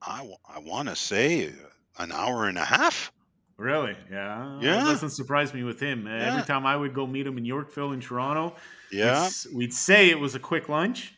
[0.01, 1.53] I, w- I want to say,
[1.99, 3.13] an hour and a half.
[3.59, 3.97] Really?
[4.11, 4.59] Yeah.
[4.61, 4.83] Yeah.
[4.83, 6.07] It doesn't surprise me with him.
[6.07, 6.33] Yeah.
[6.33, 8.55] Every time I would go meet him in Yorkville in Toronto,
[8.93, 9.29] Yeah.
[9.55, 11.15] we'd, say it was a quick lunch.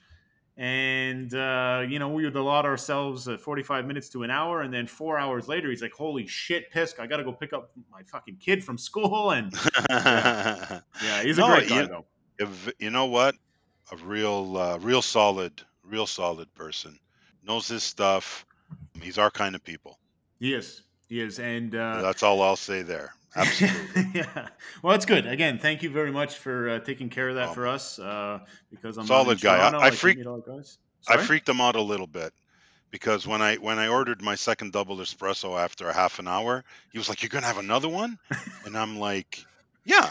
[0.56, 4.62] And, uh, you know, we would allot ourselves uh, 45 minutes to an hour.
[4.62, 7.52] And then four hours later, he's like, holy shit, Pisk, I got to go pick
[7.52, 9.30] up my fucking kid from school.
[9.32, 9.52] And
[9.90, 10.80] yeah,
[11.22, 12.04] he's a No, great guy, you- though.
[12.40, 13.34] If, you know what?
[13.90, 16.98] A real, uh, real solid, real solid person.
[17.42, 18.44] Knows his stuff.
[19.00, 19.98] He's our kind of people.
[20.38, 20.82] He is.
[21.08, 21.38] He is.
[21.38, 23.14] And, uh, That's all I'll say there.
[23.36, 24.06] Absolutely.
[24.14, 24.48] yeah.
[24.82, 25.26] Well, that's good.
[25.26, 27.98] Again, thank you very much for uh, taking care of that Oh, for us.
[27.98, 28.40] Uh,
[28.70, 29.54] because I'm Solid guy.
[29.56, 30.78] I- Toronto, I can't freak- meet all the guys.
[31.08, 32.32] I freaked them out a little bit
[32.90, 36.64] because when I when I ordered my second double espresso after a half an hour,
[36.92, 38.18] he was like, "You're gonna have another one,"
[38.66, 39.44] and I'm like,
[39.84, 40.10] "Yeah,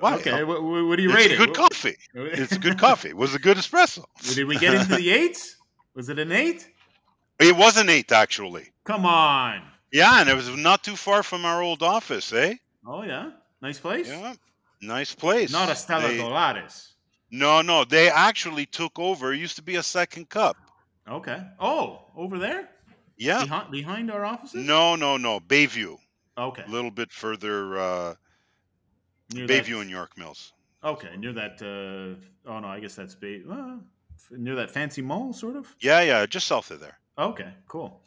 [0.00, 0.14] why?
[0.14, 0.44] Okay.
[0.44, 1.38] What, what do you it's rate a it?
[1.38, 1.96] good What- coffee.
[2.14, 3.08] It's good coffee.
[3.10, 4.04] It was a good espresso.
[4.34, 5.56] Did we get into the eight?
[5.94, 6.70] Was it an eight?
[7.40, 8.68] It was an eight actually.
[8.84, 9.60] Come on.
[9.92, 12.54] Yeah, and it was not too far from our old office, eh?
[12.86, 13.30] Oh yeah,
[13.62, 14.08] nice place.
[14.08, 14.34] Yeah,
[14.80, 15.52] nice place.
[15.52, 16.90] Not a Stella They- Dolares.
[17.30, 19.32] No, no, they actually took over.
[19.32, 20.56] It used to be a second cup.
[21.08, 21.42] Okay.
[21.58, 22.68] Oh, over there,
[23.16, 23.42] Yeah.
[23.42, 24.64] behind, behind our offices.
[24.64, 25.40] No, no, no.
[25.40, 25.98] Bayview,
[26.38, 26.62] Okay.
[26.64, 27.78] a little bit further.
[27.78, 28.14] Uh,
[29.32, 30.52] Near Bayview that- and York Mills.
[30.84, 31.60] Okay, near that.
[31.62, 32.20] Uh,
[32.50, 33.42] oh no, I guess that's Bay.
[33.50, 33.76] Uh,
[34.30, 35.74] near that fancy mall, sort of.
[35.80, 36.98] Yeah, yeah, just south of there.
[37.18, 38.02] Okay, cool,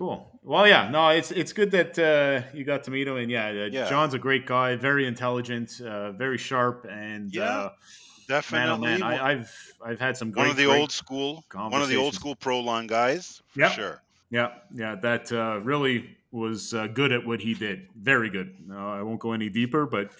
[0.00, 0.40] cool.
[0.42, 3.48] Well, yeah, no, it's it's good that uh, you got to meet him, and yeah,
[3.48, 3.86] uh, Yeah.
[3.90, 7.70] John's a great guy, very intelligent, uh, very sharp, and Yeah, uh, man,
[8.26, 8.70] Definitely.
[8.70, 11.88] oh man, I, I've I've had some great, one of the old school, one of
[11.90, 13.72] the old school pro line guys, for Yep.
[13.72, 14.02] sure.
[14.30, 17.88] Yeah, yeah, that uh, really was uh, good at what he did.
[17.96, 18.54] Very good.
[18.72, 20.12] I won't go any deeper, but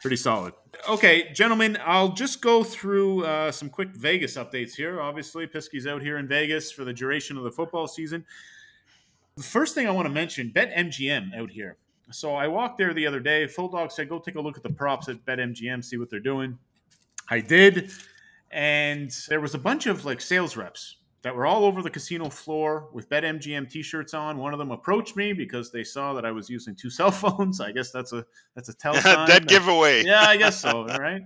[0.00, 0.54] pretty solid.
[0.88, 5.00] Okay, gentlemen, I'll just go through uh, some quick Vegas updates here.
[5.00, 8.24] Obviously, Pisky's out here in Vegas for the duration of the football season.
[9.38, 11.76] The first thing I want to mention, BetMGM out here.
[12.10, 13.46] So I walked there the other day.
[13.46, 16.18] Full Dog said, "Go take a look at the props at BetMGM, see what they're
[16.18, 16.58] doing."
[17.30, 17.92] I did,
[18.50, 22.28] and there was a bunch of like sales reps that were all over the casino
[22.28, 24.38] floor with BetMGM t-shirts on.
[24.38, 27.60] One of them approached me because they saw that I was using two cell phones.
[27.60, 28.26] I guess that's a
[28.56, 29.28] that's a tell sign.
[29.28, 30.02] Dead that- giveaway.
[30.06, 30.84] yeah, I guess so.
[30.84, 31.22] Right?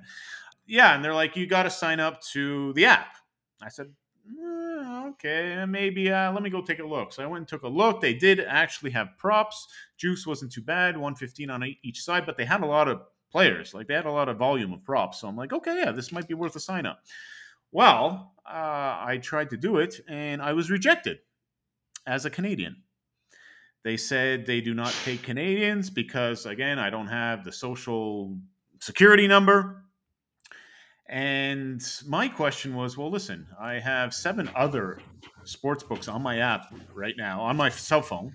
[0.67, 3.17] Yeah, and they're like, you got to sign up to the app.
[3.63, 3.91] I said,
[4.27, 6.11] "Uh, okay, maybe.
[6.11, 7.13] Uh, let me go take a look.
[7.13, 8.01] So I went and took a look.
[8.01, 9.67] They did actually have props.
[9.99, 13.03] Juice wasn't too bad, one fifteen on each side, but they had a lot of
[13.31, 13.75] players.
[13.75, 15.21] Like they had a lot of volume of props.
[15.21, 17.01] So I'm like, okay, yeah, this might be worth a sign up.
[17.73, 21.19] Well, uh, I tried to do it and I was rejected
[22.07, 22.77] as a Canadian.
[23.85, 28.39] They said they do not take Canadians because, again, I don't have the social
[28.81, 29.82] security number.
[31.13, 34.99] And my question was, well, listen, I have seven other
[35.45, 38.35] sports books on my app right now on my cell phone.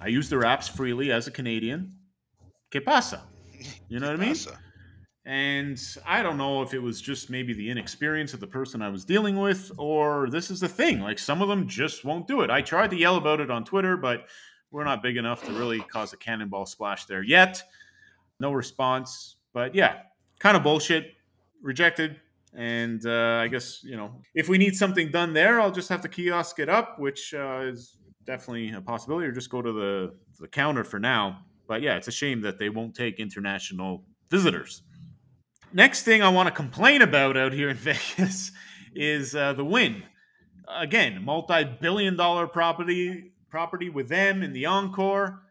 [0.00, 1.92] I use their apps freely as a Canadian.
[2.70, 3.22] Que pasa?
[3.88, 4.36] You know what I mean?
[5.24, 8.88] And I don't know if it was just maybe the inexperience of the person I
[8.88, 11.00] was dealing with, or this is the thing.
[11.00, 12.50] Like some of them just won't do it.
[12.50, 14.26] I tried to yell about it on Twitter, but
[14.70, 17.62] we're not big enough to really cause a cannonball splash there yet.
[18.40, 19.36] No response.
[19.52, 20.00] But yeah,
[20.38, 21.17] kind of bullshit.
[21.62, 22.16] Rejected.
[22.54, 26.00] And uh, I guess, you know, if we need something done there, I'll just have
[26.02, 30.14] to kiosk it up, which uh, is definitely a possibility, or just go to the,
[30.40, 31.40] the counter for now.
[31.66, 34.82] But yeah, it's a shame that they won't take international visitors.
[35.72, 38.50] Next thing I want to complain about out here in Vegas
[38.94, 40.02] is uh, the Wynn.
[40.66, 45.42] again, multi-billion dollar property property with them in the encore.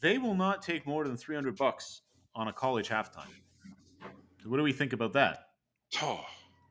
[0.00, 2.02] They will not take more than 300 bucks
[2.34, 3.30] on a college halftime.
[4.44, 5.38] What do we think about that?
[6.02, 6.24] Oh,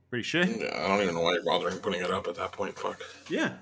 [0.09, 0.47] Pretty shit.
[0.59, 2.77] Yeah, I don't even know why you're bothering putting it up at that point.
[2.77, 3.01] Fuck.
[3.29, 3.53] Yeah.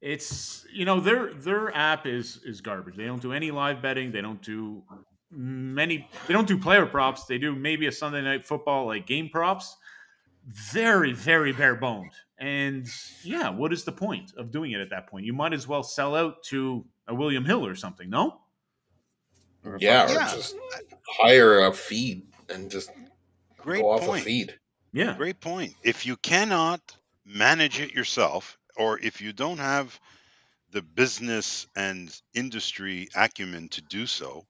[0.00, 2.96] It's you know their their app is is garbage.
[2.96, 4.10] They don't do any live betting.
[4.10, 4.82] They don't do
[5.30, 6.08] many.
[6.26, 7.26] They don't do player props.
[7.26, 9.76] They do maybe a Sunday night football like game props.
[10.72, 12.12] Very very bare boned.
[12.38, 12.86] And
[13.22, 15.26] yeah, what is the point of doing it at that point?
[15.26, 18.08] You might as well sell out to a William Hill or something.
[18.08, 18.40] No.
[19.64, 20.32] Or Yeah, or Yeah.
[20.34, 20.56] just
[21.20, 22.90] hire a feed and just
[23.64, 24.24] great go off a point.
[24.24, 24.58] feed.
[24.92, 25.16] Yeah.
[25.16, 25.74] Great point.
[25.82, 26.80] If you cannot
[27.24, 29.98] manage it yourself, or if you don't have
[30.70, 34.44] the business and industry acumen to do so,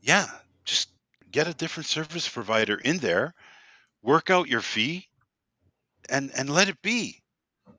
[0.00, 0.26] yeah,
[0.64, 0.88] just
[1.30, 3.34] get a different service provider in there,
[4.02, 5.06] work out your fee,
[6.08, 7.22] and and let it be.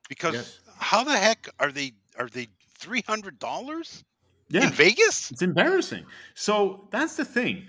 [0.08, 0.60] Because Yes.
[0.78, 4.04] how the heck are they are they three hundred dollars
[4.50, 4.64] Yeah.
[4.64, 5.30] in Vegas?
[5.30, 6.06] It's embarrassing.
[6.34, 7.66] So that's the thing.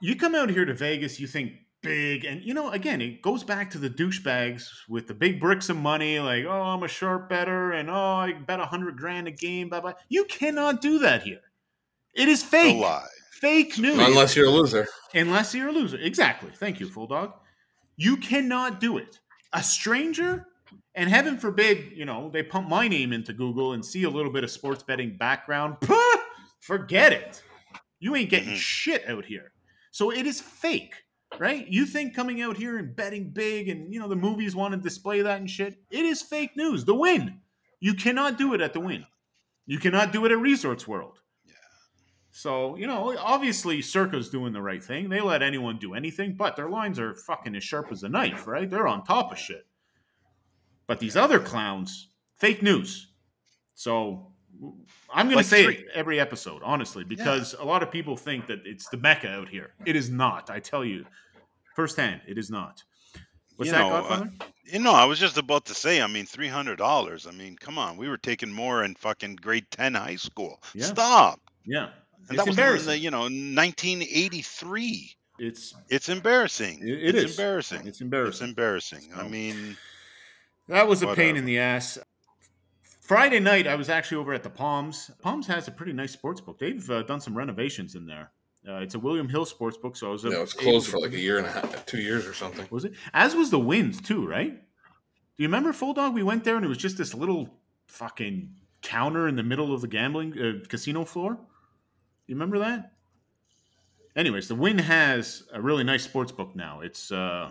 [0.00, 1.52] You come out here to Vegas, you think
[1.82, 5.68] big, and you know, again, it goes back to the douchebags with the big bricks
[5.68, 9.28] of money, like, oh, I'm a sharp better, and oh, I bet a hundred grand
[9.28, 9.92] a game, blah blah.
[10.08, 11.40] You cannot do that here.
[12.14, 12.80] It is A fake.
[12.80, 13.06] lie.
[13.32, 13.98] Fake news.
[13.98, 14.86] Unless you're a loser.
[15.14, 15.96] Unless you're a loser.
[15.98, 16.50] Exactly.
[16.54, 17.32] Thank you, Full Dog.
[17.96, 19.18] You cannot do it.
[19.52, 20.46] A stranger,
[20.94, 24.30] and heaven forbid, you know, they pump my name into Google and see a little
[24.32, 25.76] bit of sports betting background.
[26.60, 27.42] Forget it.
[27.98, 28.56] You ain't getting Mhm.
[28.56, 29.52] shit out here.
[29.90, 30.94] So it is fake,
[31.38, 31.66] right?
[31.68, 34.80] You think coming out here and betting big and, you know, the movies want to
[34.80, 35.76] display that and shit.
[35.90, 36.84] It is fake news.
[36.84, 37.40] The Wynn.
[37.80, 39.06] You cannot do it at the Wynn.
[39.66, 41.20] You cannot do it at Resorts World.
[41.46, 41.54] Yeah.
[42.30, 45.08] So, you know, obviously Circa's doing the right thing.
[45.08, 48.46] They let anyone do anything, but their lines are fucking as sharp as a knife,
[48.46, 48.68] right?
[48.68, 49.66] They're on top of shit.
[50.86, 53.12] But these other clowns, fake news.
[53.74, 54.31] So
[55.12, 58.16] I'm going Like to say three- it every episode, honestly, because a lot of people
[58.16, 59.74] think that it's the Mecca out here.
[59.86, 60.50] It is not.
[60.50, 61.04] I tell you
[61.74, 62.82] firsthand, it is not.
[63.56, 64.26] What's You that, know, uh,
[64.64, 66.00] You know, I was just about to say.
[66.00, 67.26] I mean, three hundred dollars.
[67.26, 70.62] I mean, come on, we were taking more in fucking grade ten high school.
[70.74, 70.86] Yeah.
[70.86, 71.40] Stop.
[71.66, 71.90] yeah.
[72.28, 72.86] And It's that was in embarrassing.
[72.88, 75.16] the, you know 1983.
[75.38, 76.80] it's It's embarrassing.
[76.82, 77.38] It- it it's is.
[77.38, 77.78] embarrassing.
[77.80, 78.48] it's It's embarrassing.
[78.48, 79.10] embarrassing.
[79.16, 79.76] I mean,
[80.68, 81.98] That was a pain in the ass.
[83.12, 85.10] Friday night, I was actually over at the Palms.
[85.20, 86.58] Palms has a pretty nice sports book.
[86.58, 88.30] They've uh, done some renovations in there.
[88.66, 90.24] Uh, it's a William Hill sports book, so I was.
[90.24, 92.66] Uh, know, it's closed for like a year and a half, two years or something.
[92.70, 92.94] Was it?
[93.12, 94.54] As was the Wynn's too, right?
[94.54, 96.14] Do you remember Full Dog?
[96.14, 97.50] We went there and it was just this little
[97.86, 101.38] fucking counter in the middle of the gambling uh, casino floor.
[102.28, 102.92] You remember that?
[104.16, 106.80] Anyways, the Wynn has a really nice sports book now.
[106.80, 107.50] It's uh,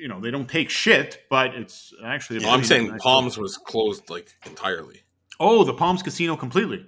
[0.00, 2.38] you know they don't take shit, but it's actually.
[2.38, 3.42] A Well, I'm saying nice Palms book.
[3.42, 5.02] was closed like entirely.
[5.38, 6.86] Oh, the Palms Casino completely.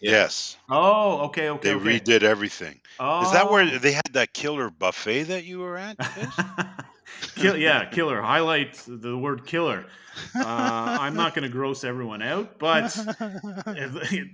[0.00, 1.70] Yes, Oh, okay, okay.
[1.70, 1.98] they okay.
[1.98, 2.80] redid everything.
[3.00, 3.22] Oh.
[3.22, 5.96] Is that where they had that killer buffet that you were at?
[7.34, 8.20] Kill, yeah, killer.
[8.22, 9.86] Highlight the word killer.
[10.36, 12.90] Uh, I'm not going to gross everyone out, but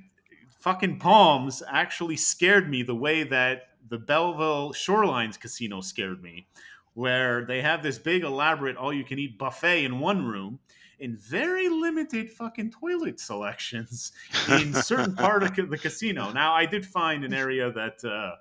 [0.60, 6.46] fucking Palms actually scared me the way that the Belleville Shorelines Casino scared me,
[6.94, 10.58] where they have this big, elaborate, all you can eat buffet in one room.
[11.00, 14.12] In very limited fucking toilet selections
[14.48, 16.30] in certain part of the casino.
[16.32, 18.36] Now, I did find an area that uh,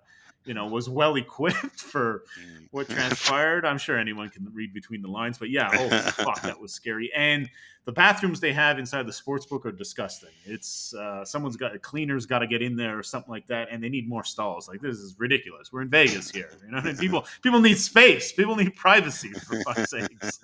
[0.46, 2.68] you know was well equipped for Mm.
[2.72, 3.66] what transpired.
[3.66, 7.12] I'm sure anyone can read between the lines, but yeah, oh fuck, that was scary.
[7.16, 7.50] And
[7.86, 10.30] the bathrooms they have inside the sports book are disgusting.
[10.46, 13.68] It's uh, someone's got a cleaner's got to get in there or something like that,
[13.72, 14.70] and they need more stalls.
[14.70, 15.72] Like this is ridiculous.
[15.74, 16.78] We're in Vegas here, you know.
[16.78, 18.32] And people people need space.
[18.32, 20.40] People need privacy for fuck's sakes.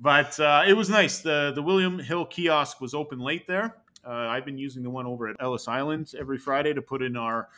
[0.00, 1.20] but uh, it was nice.
[1.20, 3.74] the The William Hill kiosk was open late there.
[4.06, 7.16] Uh, I've been using the one over at Ellis Island every Friday to put in
[7.16, 7.48] our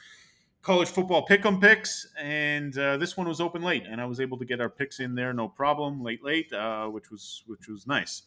[0.63, 4.39] college football pick'em picks, and uh, this one was open late, and I was able
[4.39, 7.87] to get our picks in there no problem, late late, uh, which was which was
[7.87, 8.23] nice.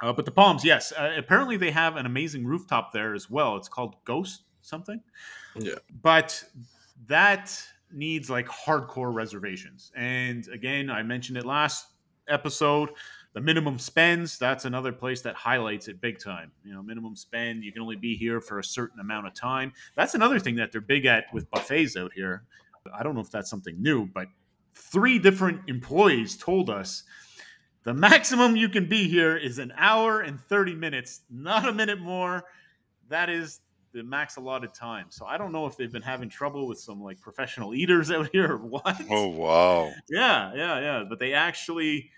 [0.00, 3.56] Uh, but the Palms, yes, uh, apparently they have an amazing rooftop there as well.
[3.56, 5.00] It's called Ghost something,
[5.56, 5.74] Yeah.
[6.02, 6.42] but
[7.06, 7.56] that
[7.92, 9.92] needs like hardcore reservations.
[9.94, 11.86] And again, I mentioned it last
[12.28, 12.90] episode.
[13.34, 16.52] The minimum spends, that's another place that highlights it big time.
[16.64, 19.72] You know, minimum spend, you can only be here for a certain amount of time.
[19.96, 22.44] That's another thing that they're big at with buffets out here.
[22.96, 24.28] I don't know if that's something new, but
[24.74, 27.02] three different employees told us
[27.82, 32.00] the maximum you can be here is an hour and 30 minutes, not a minute
[32.00, 32.44] more.
[33.08, 33.60] That is
[33.92, 35.06] the max allotted time.
[35.10, 38.30] So I don't know if they've been having trouble with some like professional eaters out
[38.32, 39.00] here or what.
[39.10, 39.92] oh wow!
[40.08, 41.04] Yeah, yeah, yeah.
[41.08, 42.10] But they actually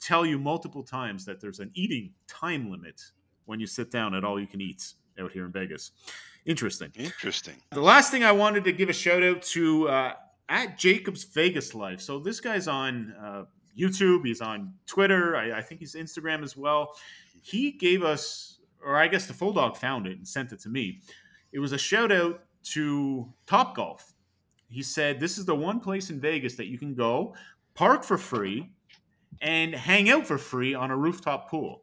[0.00, 3.00] tell you multiple times that there's an eating time limit
[3.46, 5.92] when you sit down at all you can eat out here in Vegas.
[6.46, 6.90] Interesting.
[6.94, 7.54] Interesting.
[7.72, 10.12] The last thing I wanted to give a shout out to uh,
[10.48, 12.00] at Jacob's Vegas Life.
[12.00, 13.44] So this guy's on uh,
[13.78, 14.24] YouTube.
[14.24, 15.36] He's on Twitter.
[15.36, 16.94] I, I think he's Instagram as well.
[17.42, 20.68] He gave us, or I guess the Full Dog found it and sent it to
[20.68, 21.00] me.
[21.52, 24.14] It was a shout out to Top Golf.
[24.68, 27.34] He said this is the one place in Vegas that you can go
[27.74, 28.68] park for free
[29.40, 31.82] and hang out for free on a rooftop pool.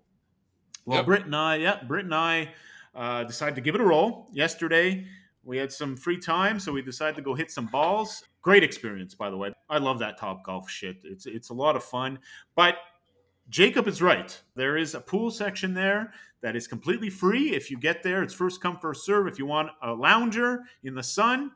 [0.85, 1.05] Well, Yep.
[1.05, 2.53] Britt and I, yeah, Britt and I
[2.93, 5.05] uh, decided to give it a roll yesterday.
[5.43, 8.23] We had some free time, so we decided to go hit some balls.
[8.41, 9.53] Great experience, by the way.
[9.69, 10.97] I love that Top Golf shit.
[11.03, 12.19] It's it's a lot of fun.
[12.55, 12.77] But
[13.49, 14.39] Jacob is right.
[14.55, 17.55] There is a pool section there that is completely free.
[17.55, 19.27] If you get there, it's first come first serve.
[19.27, 21.51] If you want a lounger in the sun,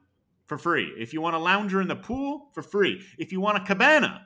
[0.49, 0.91] for free.
[0.97, 3.01] If you want a lounger in the pool, for free.
[3.19, 4.25] If you want a cabana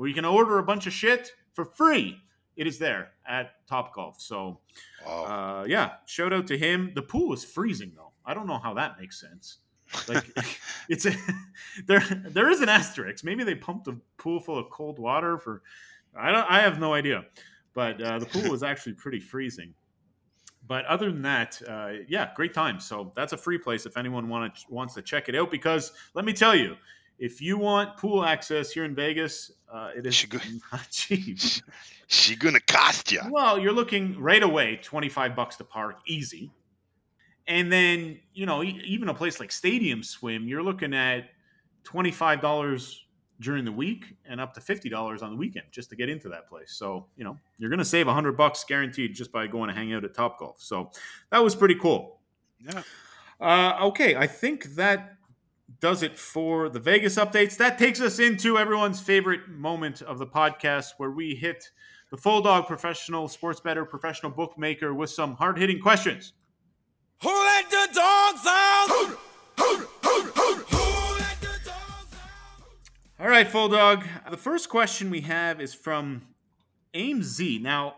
[0.00, 2.16] where you can order a bunch of shit for free,
[2.56, 4.18] it is there at Top Golf.
[4.18, 4.58] So
[5.04, 5.24] Wow.
[5.60, 6.92] uh, yeah, shout out to him.
[6.94, 8.12] The pool is freezing though.
[8.24, 9.58] I don't know how that makes sense.
[10.08, 10.24] Like
[10.88, 11.12] it's a
[11.86, 13.24] there there is an asterisk.
[13.24, 15.60] Maybe they pumped a pool full of cold water for
[16.16, 17.26] I don't I have no idea.
[17.74, 19.74] But uh, the pool was actually pretty freezing.
[20.66, 22.80] But other than that, uh, yeah, great time.
[22.80, 25.50] So that's a free place if anyone want to, wants to check it out.
[25.50, 26.76] Because let me tell you,
[27.20, 30.38] if you want pool access here in Vegas, uh, it is Should go-
[30.72, 31.38] not cheap.
[32.08, 33.20] she gonna cost you.
[33.30, 36.50] Well, you're looking right away, 25 bucks to park, easy.
[37.46, 41.26] And then, you know, e- even a place like Stadium Swim, you're looking at
[41.84, 42.96] $25
[43.40, 46.48] during the week and up to $50 on the weekend just to get into that
[46.48, 46.72] place.
[46.72, 49.92] So, you know, you're going to save 100 bucks guaranteed just by going to hang
[49.94, 50.56] out at Top Golf.
[50.60, 50.90] So,
[51.30, 52.20] that was pretty cool.
[52.64, 52.82] Yeah.
[53.40, 55.16] Uh, okay, I think that
[55.78, 57.56] does it for the Vegas updates.
[57.56, 61.70] That takes us into everyone's favorite moment of the podcast where we hit
[62.10, 66.32] the full dog professional sports better professional bookmaker with some hard hitting questions.
[67.22, 68.86] Who let the dogs out?
[68.88, 69.64] Who
[71.18, 73.20] let the dogs out?
[73.20, 74.04] All right, full dog.
[74.28, 76.22] The first question we have is from
[76.94, 77.60] Aim Z.
[77.62, 77.96] Now,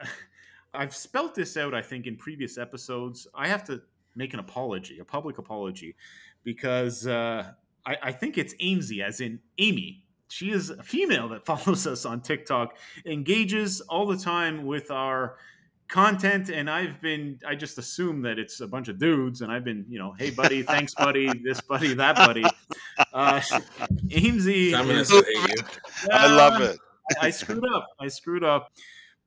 [0.74, 3.26] I've spelt this out, I think, in previous episodes.
[3.34, 3.82] I have to
[4.14, 5.96] make an apology, a public apology,
[6.44, 7.52] because uh,
[7.86, 10.04] I, I think it's Amesy, as in Amy.
[10.28, 12.76] She is a female that follows us on TikTok,
[13.06, 15.36] engages all the time with our
[15.88, 19.64] content, and I've been, I just assume that it's a bunch of dudes, and I've
[19.64, 22.44] been, you know, hey, buddy, thanks, buddy, this buddy, that buddy.
[23.14, 23.40] Uh,
[24.10, 24.72] Amesy.
[24.72, 25.64] Feminists is- hate you.
[26.12, 26.78] I love it.
[27.18, 27.86] I, I screwed up.
[27.98, 28.70] I screwed up.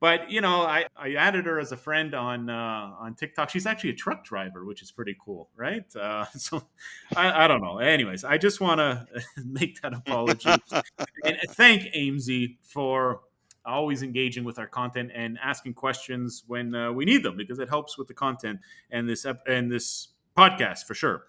[0.04, 3.48] But you know, I, I added her as a friend on uh, on TikTok.
[3.48, 5.82] She's actually a truck driver, which is pretty cool, right?
[5.96, 6.62] Uh, so
[7.16, 7.78] I, I don't know.
[7.78, 9.06] Anyways, I just want to
[9.46, 10.50] make that apology
[11.24, 13.22] and thank Amesy for
[13.64, 17.70] always engaging with our content and asking questions when uh, we need them because it
[17.70, 21.28] helps with the content and this ep- and this podcast for sure.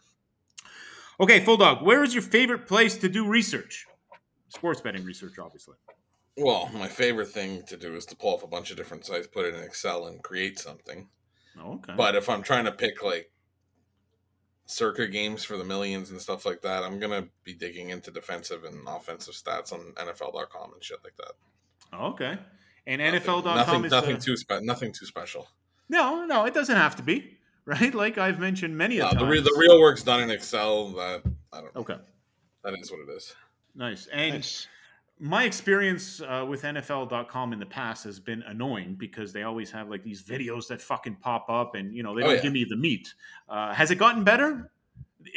[1.22, 1.82] Okay, full dog.
[1.82, 3.86] Where is your favorite place to do research?
[4.50, 5.76] Sports betting research, obviously.
[6.38, 9.28] Well, my favorite thing to do is to pull off a bunch of different sites,
[9.28, 11.08] put it in Excel, and create something.
[11.58, 11.94] Oh, okay.
[11.96, 13.32] But if I'm trying to pick like
[14.66, 18.64] circa games for the millions and stuff like that, I'm gonna be digging into defensive
[18.64, 21.98] and offensive stats on NFL.com and shit like that.
[21.98, 22.38] Okay.
[22.88, 25.48] And Nothing- NFL.com nothing, is nothing too spe- nothing too special.
[25.90, 27.94] no, no, it doesn't have to be right.
[27.94, 29.20] Like I've mentioned many a No, times.
[29.22, 30.90] the, re- the real work's done in Excel.
[30.90, 31.22] That
[31.54, 31.82] I don't know.
[31.82, 31.98] okay,
[32.64, 33.34] That is what it is.
[33.76, 34.08] nice.
[34.08, 34.68] And Nice.
[35.20, 39.89] My experience uh, with NFL.com in the past has been annoying because they always have
[39.89, 42.41] like these videos that fucking pop up, and you know they Oh, don't yeah.
[42.41, 43.13] give me the meat.
[43.47, 44.72] Uh, has it gotten better?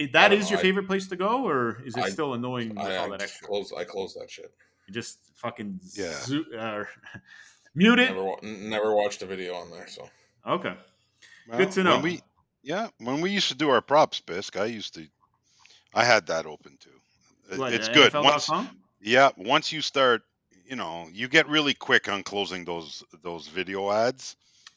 [0.00, 0.50] I- That don't is know.
[0.50, 3.06] your I- favorite place to go, or is it I- still annoying with I, all
[3.06, 3.46] I that extra?
[3.46, 3.72] close.
[3.72, 4.52] I close that shit.
[4.86, 6.12] You just fucking Yeah.
[6.12, 6.84] zoo- uh,
[7.74, 8.10] mute it.
[8.10, 9.86] Never, wa- never watched a video on there.
[9.86, 10.08] So
[10.46, 10.74] Okay.
[11.48, 11.94] Well, Good to know.
[11.94, 12.20] When we,
[12.62, 15.06] yeah, when we used to do our props, Bisk, I used to,
[15.94, 16.90] I had that open too.
[17.52, 18.12] It- What, it's good.
[18.12, 18.76] Once, NFL.com?
[19.01, 20.22] Yeah, once you start,
[20.66, 24.36] you know, you get really quick on closing those those video ads,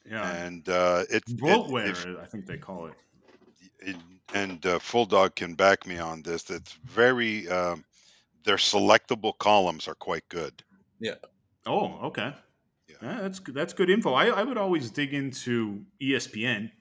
[0.09, 0.30] Yeah.
[0.45, 2.93] and uh, it, it Bloatware, if- I think they call it.
[3.80, 3.95] it-
[4.34, 6.49] and uh, Full Dog can back me on this.
[6.49, 7.84] It's very, um,
[8.45, 10.53] their selectable columns are quite good.
[11.01, 11.15] Yeah.
[11.65, 12.34] Oh, okay.
[12.88, 12.95] Yeah.
[13.01, 13.55] Yeah, that's good.
[13.55, 14.13] That's good info.
[14.13, 16.72] I, I would always dig into ESPN.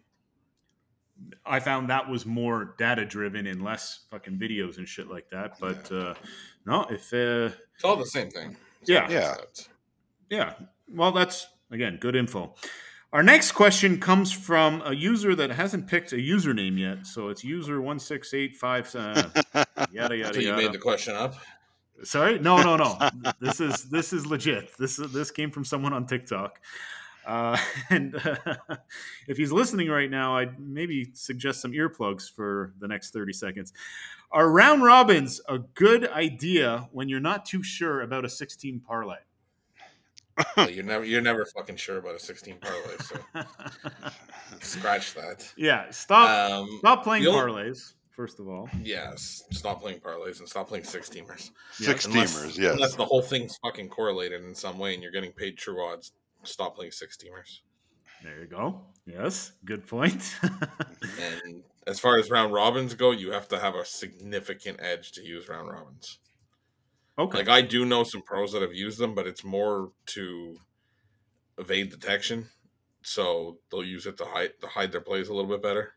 [1.44, 5.58] I found that was more data driven and less fucking videos and shit like that.
[5.60, 6.14] But uh,
[6.66, 8.56] no, if uh, it's all the same thing.
[8.86, 9.36] yeah, Yeah.
[10.30, 10.54] Yeah.
[10.92, 12.54] Well, that's again good info.
[13.12, 17.42] Our next question comes from a user that hasn't picked a username yet, so it's
[17.42, 18.94] user one six eight five.
[18.94, 19.28] Uh,
[19.92, 20.62] yada yada So you yada.
[20.62, 21.34] made the question up.
[22.04, 22.98] Sorry, no, no, no.
[23.40, 24.70] this is this is legit.
[24.78, 26.60] This is this came from someone on TikTok.
[27.30, 27.56] Uh,
[27.90, 28.56] and uh,
[29.28, 33.72] if he's listening right now, I'd maybe suggest some earplugs for the next 30 seconds.
[34.32, 39.16] Are round robins a good idea when you're not too sure about a 16 parlay?
[40.56, 43.16] Well, you're never you're never fucking sure about a 16 parlay, so
[44.60, 45.52] scratch that.
[45.56, 47.92] yeah, stop Um, stop playing the parlays.
[48.10, 51.50] First of all, yes, stop playing parlays and stop playing six teamers.
[51.72, 52.72] Six Unless, teamers, yes.
[52.74, 56.12] Unless the whole thing's fucking correlated in some way and you're getting paid true odds,
[56.44, 57.60] stop playing six teamers.
[58.22, 58.82] there you go.
[59.06, 60.36] Yes, good point.
[61.16, 65.22] And as far as round robins go, you have to have a significant edge to
[65.22, 66.18] use round robins.
[67.18, 70.56] okay, Like I do know some pros that have used them, but it's more to
[71.58, 72.48] evade detection.
[73.02, 75.94] So they'll use it to hide to hide their plays a little bit better.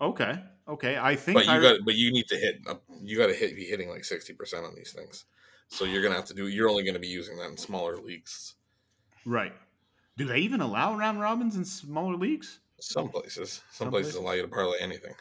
[0.00, 0.96] okay, okay.
[0.98, 3.34] I think But you I, got but you need to hit uh, you got to
[3.34, 5.24] hit be hitting like sixty percent on these things.
[5.68, 6.48] So you're gonna have to do.
[6.48, 8.54] You're only gonna be using that in smaller leagues.
[9.26, 9.52] Right.
[10.16, 12.60] Do they even allow round robins in smaller leagues?
[12.80, 14.20] Some places, some, Some places places?
[14.22, 15.14] allow you to parlay anything.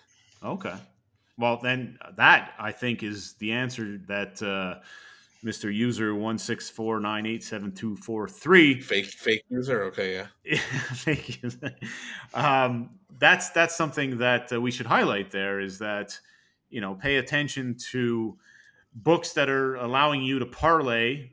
[0.43, 0.75] Okay.
[1.37, 4.79] Well, then that I think is the answer that uh,
[5.43, 5.73] Mr.
[5.73, 8.79] User one six four nine eight seven two four three.
[8.79, 10.57] Fake fake user, okay, yeah.
[10.93, 11.51] Thank you.
[12.33, 12.89] Um,
[13.19, 15.31] that's that's something that uh, we should highlight.
[15.31, 16.17] There is that
[16.69, 18.37] you know pay attention to
[18.93, 21.31] books that are allowing you to parlay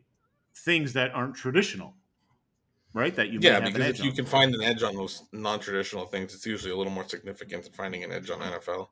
[0.57, 1.95] things that aren't traditional,
[2.95, 3.15] right?
[3.17, 4.17] That you Yeah, have an because if you on.
[4.17, 7.73] can find an edge on those non-traditional things, it's usually a little more significant than
[7.73, 8.89] finding an edge on NFL.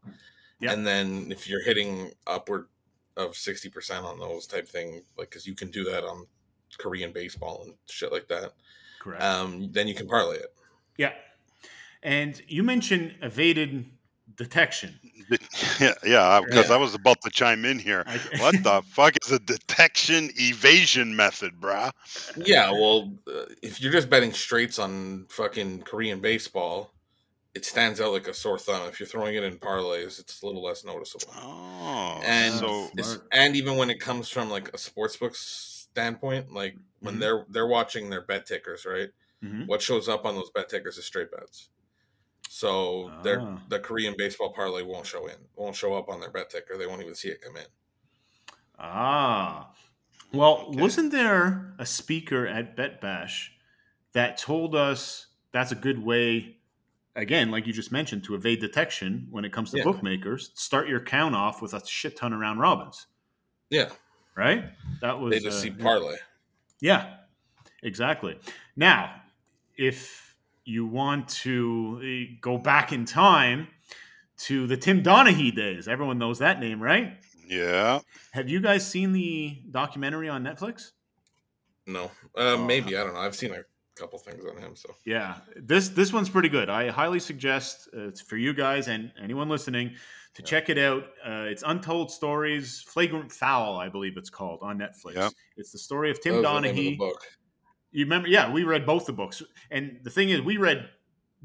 [0.60, 0.72] Yeah.
[0.72, 2.66] And then if you're hitting upward
[3.16, 6.26] of sixty percent on those type thing, like because you can do that on
[6.78, 8.52] Korean baseball and shit like that,
[9.00, 9.22] correct.
[9.22, 10.54] um, then you can parlay it.
[10.96, 11.12] yeah.
[12.02, 13.84] And you mentioned evaded
[14.44, 14.98] detection.
[15.78, 16.74] Yeah, yeah, because Yeah.
[16.74, 18.02] I was about to chime in here.
[18.06, 21.92] I- What the fuck is a detection evasion method, brah?
[22.36, 26.92] Yeah, well, uh, if you're just betting straights on fucking Korean baseball,
[27.54, 28.88] it stands out like a sore thumb.
[28.88, 31.32] If you're throwing it in parlays, it's a little less noticeable.
[31.36, 32.90] Oh, and so
[33.30, 37.20] and even when it comes from like a sportsbook standpoint, like when Mhm.
[37.20, 39.10] they're they're watching their bet tickers, right?
[39.44, 39.66] Mhm.
[39.68, 41.68] What shows up on those bet tickers is straight bets.
[42.52, 43.62] So their Ah.
[43.68, 46.76] the Korean baseball parlay won't show in, won't show up on their bet ticker.
[46.76, 47.66] They won't even see it come in.
[48.76, 49.72] Ah.
[50.32, 50.80] Well, Okay.
[50.80, 53.52] wasn't there a speaker at Bet Bash
[54.14, 56.56] that told us that's a good way,
[57.14, 59.84] again, like you just mentioned, to evade detection when it comes to Yeah.
[59.84, 60.50] bookmakers?
[60.54, 63.06] Start your count off with a shit ton of round robins,
[63.70, 63.92] Yeah,
[64.34, 64.72] right?
[65.00, 66.16] That was they just uh, see parlay.
[66.80, 67.18] Yeah,
[67.84, 68.40] exactly.
[68.74, 69.22] Now,
[69.76, 70.29] if
[70.64, 73.68] you want to eh, go back in time
[74.38, 77.16] to the Tim Donaghy days, everyone knows that name, right?
[77.48, 77.98] yeah.
[78.32, 80.92] Have you guys seen the documentary on Netflix?
[81.86, 82.08] No, uh,
[82.54, 82.64] Oh.
[82.64, 83.20] maybe I don't know.
[83.20, 83.62] I've seen a
[83.96, 84.76] couple things on him.
[84.76, 86.70] So Yeah, this this one's pretty good.
[86.70, 89.96] I highly suggest uh, it's for you guys and anyone listening
[90.34, 91.02] to check it out.
[91.26, 95.16] Uh, it's Untold Stories, Flagrant Foul, I believe it's called on Netflix.
[95.16, 95.32] Yep.
[95.56, 97.12] It's the story of Tim was the name of the Donaghy.
[97.92, 98.28] You remember?
[98.28, 100.88] Yeah, we read both the books, and the thing is, we read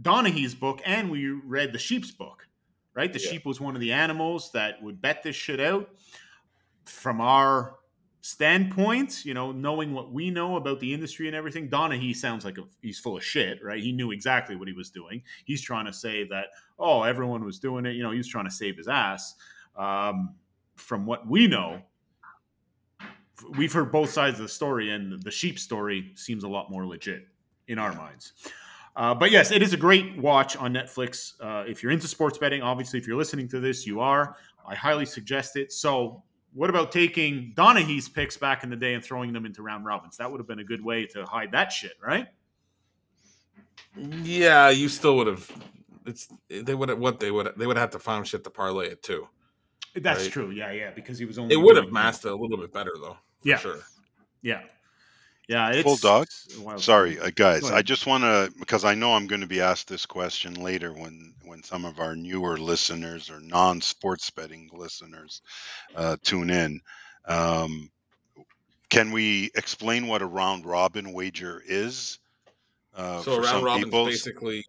[0.01, 2.47] Donaghy's book and we read the sheep's book.
[2.93, 3.31] Right, the Yeah.
[3.31, 5.89] sheep was one of the animals that would bet this shit out.
[6.85, 7.75] From our
[8.21, 12.57] standpoint, you know, knowing what we know about the industry and everything, Donaghy sounds like
[12.57, 13.83] a, he's full of shit, right?
[13.83, 15.21] He knew exactly what he was doing.
[15.43, 16.47] He's trying to say that,
[16.79, 17.95] oh, everyone was doing it.
[17.95, 19.35] You know, he was trying to save his ass.
[19.75, 20.35] Um,
[20.75, 21.81] from what we know,
[23.57, 26.85] we've heard both sides of the story, and the sheep story seems a lot more
[26.85, 27.27] legit
[27.67, 28.33] in our minds.
[28.95, 31.33] Uh, but yes, it is a great watch on Netflix.
[31.41, 34.37] Uh, if you're into sports betting, obviously, if you're listening to this, you are.
[34.65, 35.71] I highly suggest it.
[35.73, 39.85] So, what about taking Donaghy's picks back in the day and throwing them into round
[39.85, 40.15] robins?
[40.17, 42.27] That would have been a good way to hide that shit, right?
[43.97, 45.51] Yeah, you still would have.
[46.05, 48.87] It's they would have what they would they would have to find shit to parlay
[48.87, 49.27] it too.
[49.95, 50.31] That's Right.
[50.31, 50.51] true.
[50.51, 51.53] Yeah, yeah, because he was only.
[51.53, 53.17] It would have masked it a little bit better though.
[53.45, 53.57] For Yeah.
[53.57, 53.87] sure.
[54.41, 54.61] Yeah,
[55.47, 55.71] yeah.
[55.71, 56.27] It's Bulldog?
[56.67, 57.69] a Sorry, uh, guys.
[57.71, 60.91] I just want to because I know I'm going to be asked this question later
[60.91, 65.41] when when some of our newer listeners or non-sports betting listeners
[65.95, 66.81] uh, tune in.
[67.27, 67.91] Um,
[68.89, 72.19] can we explain what a round robin wager is?
[72.95, 74.05] Uh, so for round some robin's people?
[74.05, 74.63] basically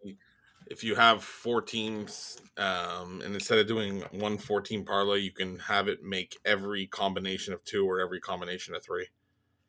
[0.69, 5.59] if you have four teams, um, and instead of doing one 14 parlay, you can
[5.59, 9.07] have it make every combination of two or every combination of three.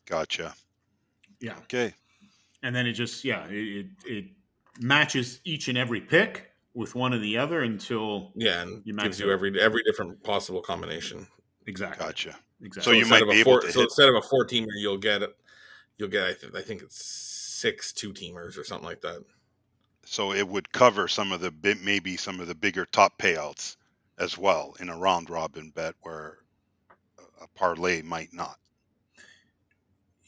[0.07, 0.55] Gotcha.
[1.41, 1.95] Yeah, Okay.
[2.63, 4.25] and then it just yeah it, it it
[4.81, 9.05] matches each and every pick with one or the other until Yeah, and You max
[9.05, 11.27] gives you every every different possible combination.
[11.67, 12.05] exactly.
[12.05, 12.37] Gotcha.
[12.63, 12.83] exactly.
[12.83, 14.23] So you instead might of a be able four, to so hit- instead of a
[14.23, 15.23] four teamer, you'll get
[15.99, 19.23] you'll get I, th- I think it's six two teamers or something like that.
[20.11, 23.77] So it would cover some of the bi- maybe some of the bigger top payouts
[24.19, 26.39] as well in a round robin bet where
[27.19, 28.59] a- a parlay might not.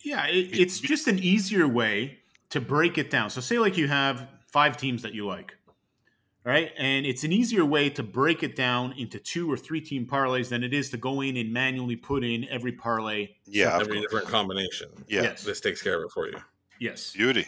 [0.03, 2.19] Yeah, it, it's just an easier way
[2.51, 3.31] to break it down.
[3.31, 5.55] So, say like you have five teams that you like,
[6.45, 6.73] right?
[6.77, 10.51] And it's an easier way to break it down into two or three team parlays
[10.51, 13.29] than it is to go in and manually put in every parlay.
[13.47, 14.01] Yeah, Every course.
[14.03, 14.89] different combination.
[15.09, 15.23] Yeah.
[15.23, 15.43] Yes.
[15.43, 16.37] This takes care of it for you.
[16.79, 17.13] Yes.
[17.15, 17.47] Beauty.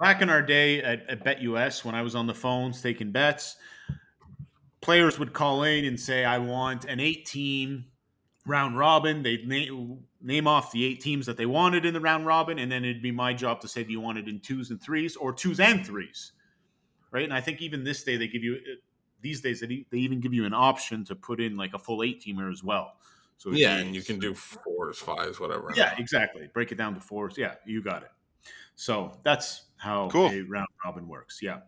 [0.00, 3.56] Back in our day at, at BetUS, when I was on the phones taking bets,
[4.80, 7.86] players would call in and say, I want an eight team
[8.46, 9.22] round robin.
[9.22, 12.70] They'd na- name off the eight teams that they wanted in the round robin, and
[12.70, 15.16] then it'd be my job to say, do you want it in twos and threes
[15.16, 16.32] or twos and threes?
[17.10, 17.24] Right.
[17.24, 18.74] And I think even this day, they give you, uh,
[19.20, 22.02] these days, they they even give you an option to put in like a full
[22.02, 22.96] eight teamer as well.
[23.38, 25.72] So Yeah, and you can do fours, fives, whatever.
[25.76, 26.48] yeah, exactly.
[26.52, 27.38] Break it down to fours.
[27.38, 28.10] Yeah, you got it.
[28.74, 30.30] So that's how Cool.
[30.30, 31.40] a round robin works.
[31.42, 31.60] Yeah.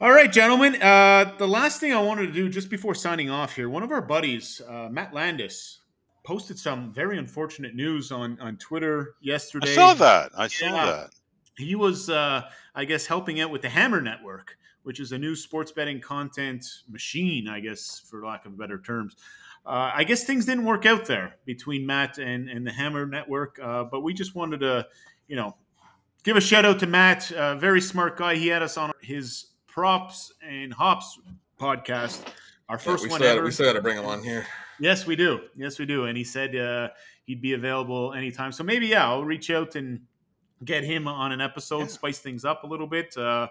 [0.00, 0.80] All right, gentlemen.
[0.80, 3.90] Uh, the last thing I wanted to do just before signing off here, one of
[3.90, 5.80] our buddies, uh, Matt Landis,
[6.24, 9.72] posted some very unfortunate news on on Twitter yesterday.
[9.72, 10.30] I saw that.
[10.36, 10.86] I saw Yeah.
[10.86, 11.10] that.
[11.56, 12.42] He was, uh,
[12.76, 16.64] I guess, helping out with the Hammer Network, which is a new sports betting content
[16.88, 19.16] machine, I guess, for lack of better terms.
[19.66, 23.58] Uh, I guess things didn't work out there between Matt and, and the Hammer Network,
[23.60, 24.86] uh, but we just wanted to,
[25.26, 25.56] you know,
[26.24, 28.34] give a shout out to Matt, a very smart guy.
[28.36, 31.18] He had us on his props and hops
[31.60, 32.22] podcast,
[32.68, 33.34] our Yeah, first we, one ever.
[33.34, 34.46] gotta, we still got to bring him on here.
[34.80, 35.40] Yes, we do.
[35.56, 36.04] Yes, we do.
[36.04, 36.88] And he said uh,
[37.24, 38.52] he'd be available anytime.
[38.52, 40.00] So maybe, yeah, I'll reach out and
[40.64, 41.86] get him on an episode, Yeah.
[41.86, 43.16] spice things up a little bit.
[43.16, 43.48] Uh,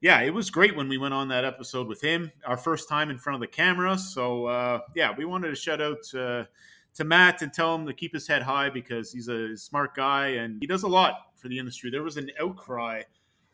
[0.00, 3.10] yeah, it was great when we went on that episode with him, our first time
[3.10, 3.98] in front of the camera.
[3.98, 6.44] So, uh, yeah, we wanted to shout out uh,
[6.94, 10.28] to Matt and tell him to keep his head high because he's a smart guy
[10.28, 11.90] and he does a lot for the industry.
[11.90, 13.02] There was an outcry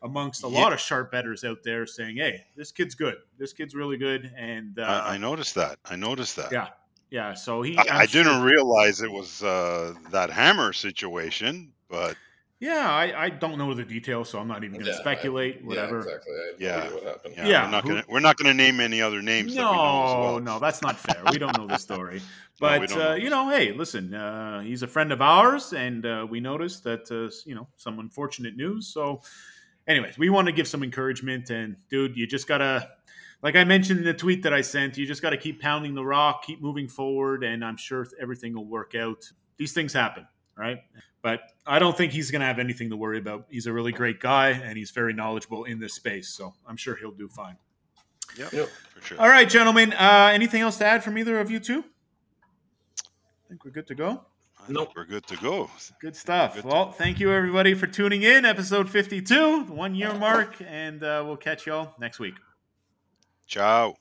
[0.03, 0.61] amongst a Yeah.
[0.61, 3.15] lot of sharp betters out there saying, hey, this kid's good.
[3.37, 4.31] This kid's really good.
[4.37, 5.79] And uh, I, I noticed that.
[5.85, 6.51] I noticed that.
[6.51, 6.67] Yeah,
[7.09, 7.33] yeah.
[7.33, 12.15] So he, I, I sure- didn't realize it was uh, that hammer situation, but
[12.59, 15.01] Yeah, I, I don't know the details, so I'm not even going to Yeah, I-
[15.01, 15.57] speculate.
[15.61, 15.99] Yeah, Whatever.
[15.99, 16.33] exactly.
[16.33, 16.77] I Yeah.
[16.81, 17.33] idea what happened.
[17.37, 19.53] yeah, Yeah, we're not gonna we're not gonna name any other names.
[19.53, 20.39] that we know as No, well.
[20.39, 21.21] no, that's not fair.
[21.31, 22.21] We don't know the story.
[22.59, 26.03] But don't uh, know you know, hey, listen, uh, he's a friend of ours, and
[26.07, 28.87] uh, we noticed that uh, you know some unfortunate news.
[28.87, 29.21] So,
[29.87, 32.89] anyways, we want to give some encouragement, and dude, you just gotta,
[33.43, 35.93] like I mentioned in the tweet that I sent, you just got to keep pounding
[35.93, 39.31] the rock, keep moving forward, and I'm sure everything will work out.
[39.57, 40.25] These things happen,
[40.57, 40.79] right?
[41.27, 43.47] But I don't think he's going to have anything to worry about.
[43.49, 46.95] He's a really great guy, and he's very knowledgeable in this space, so I'm sure
[46.95, 47.57] he'll do fine.
[48.37, 48.69] Yep, Yep.
[48.95, 49.19] for sure.
[49.19, 49.91] All right, gentlemen.
[49.91, 51.83] Uh, anything else to add from either of you two?
[51.83, 54.23] I think we're good to go.
[54.69, 54.93] Nope.
[54.95, 55.69] we're good to go.
[55.99, 56.55] Good stuff.
[56.55, 56.63] Good.
[56.63, 58.45] Well, thank you everybody for tuning in.
[58.45, 62.35] Episode 52, the one year mark, and uh, we'll catch y'all next week.
[63.47, 63.97] Ciao.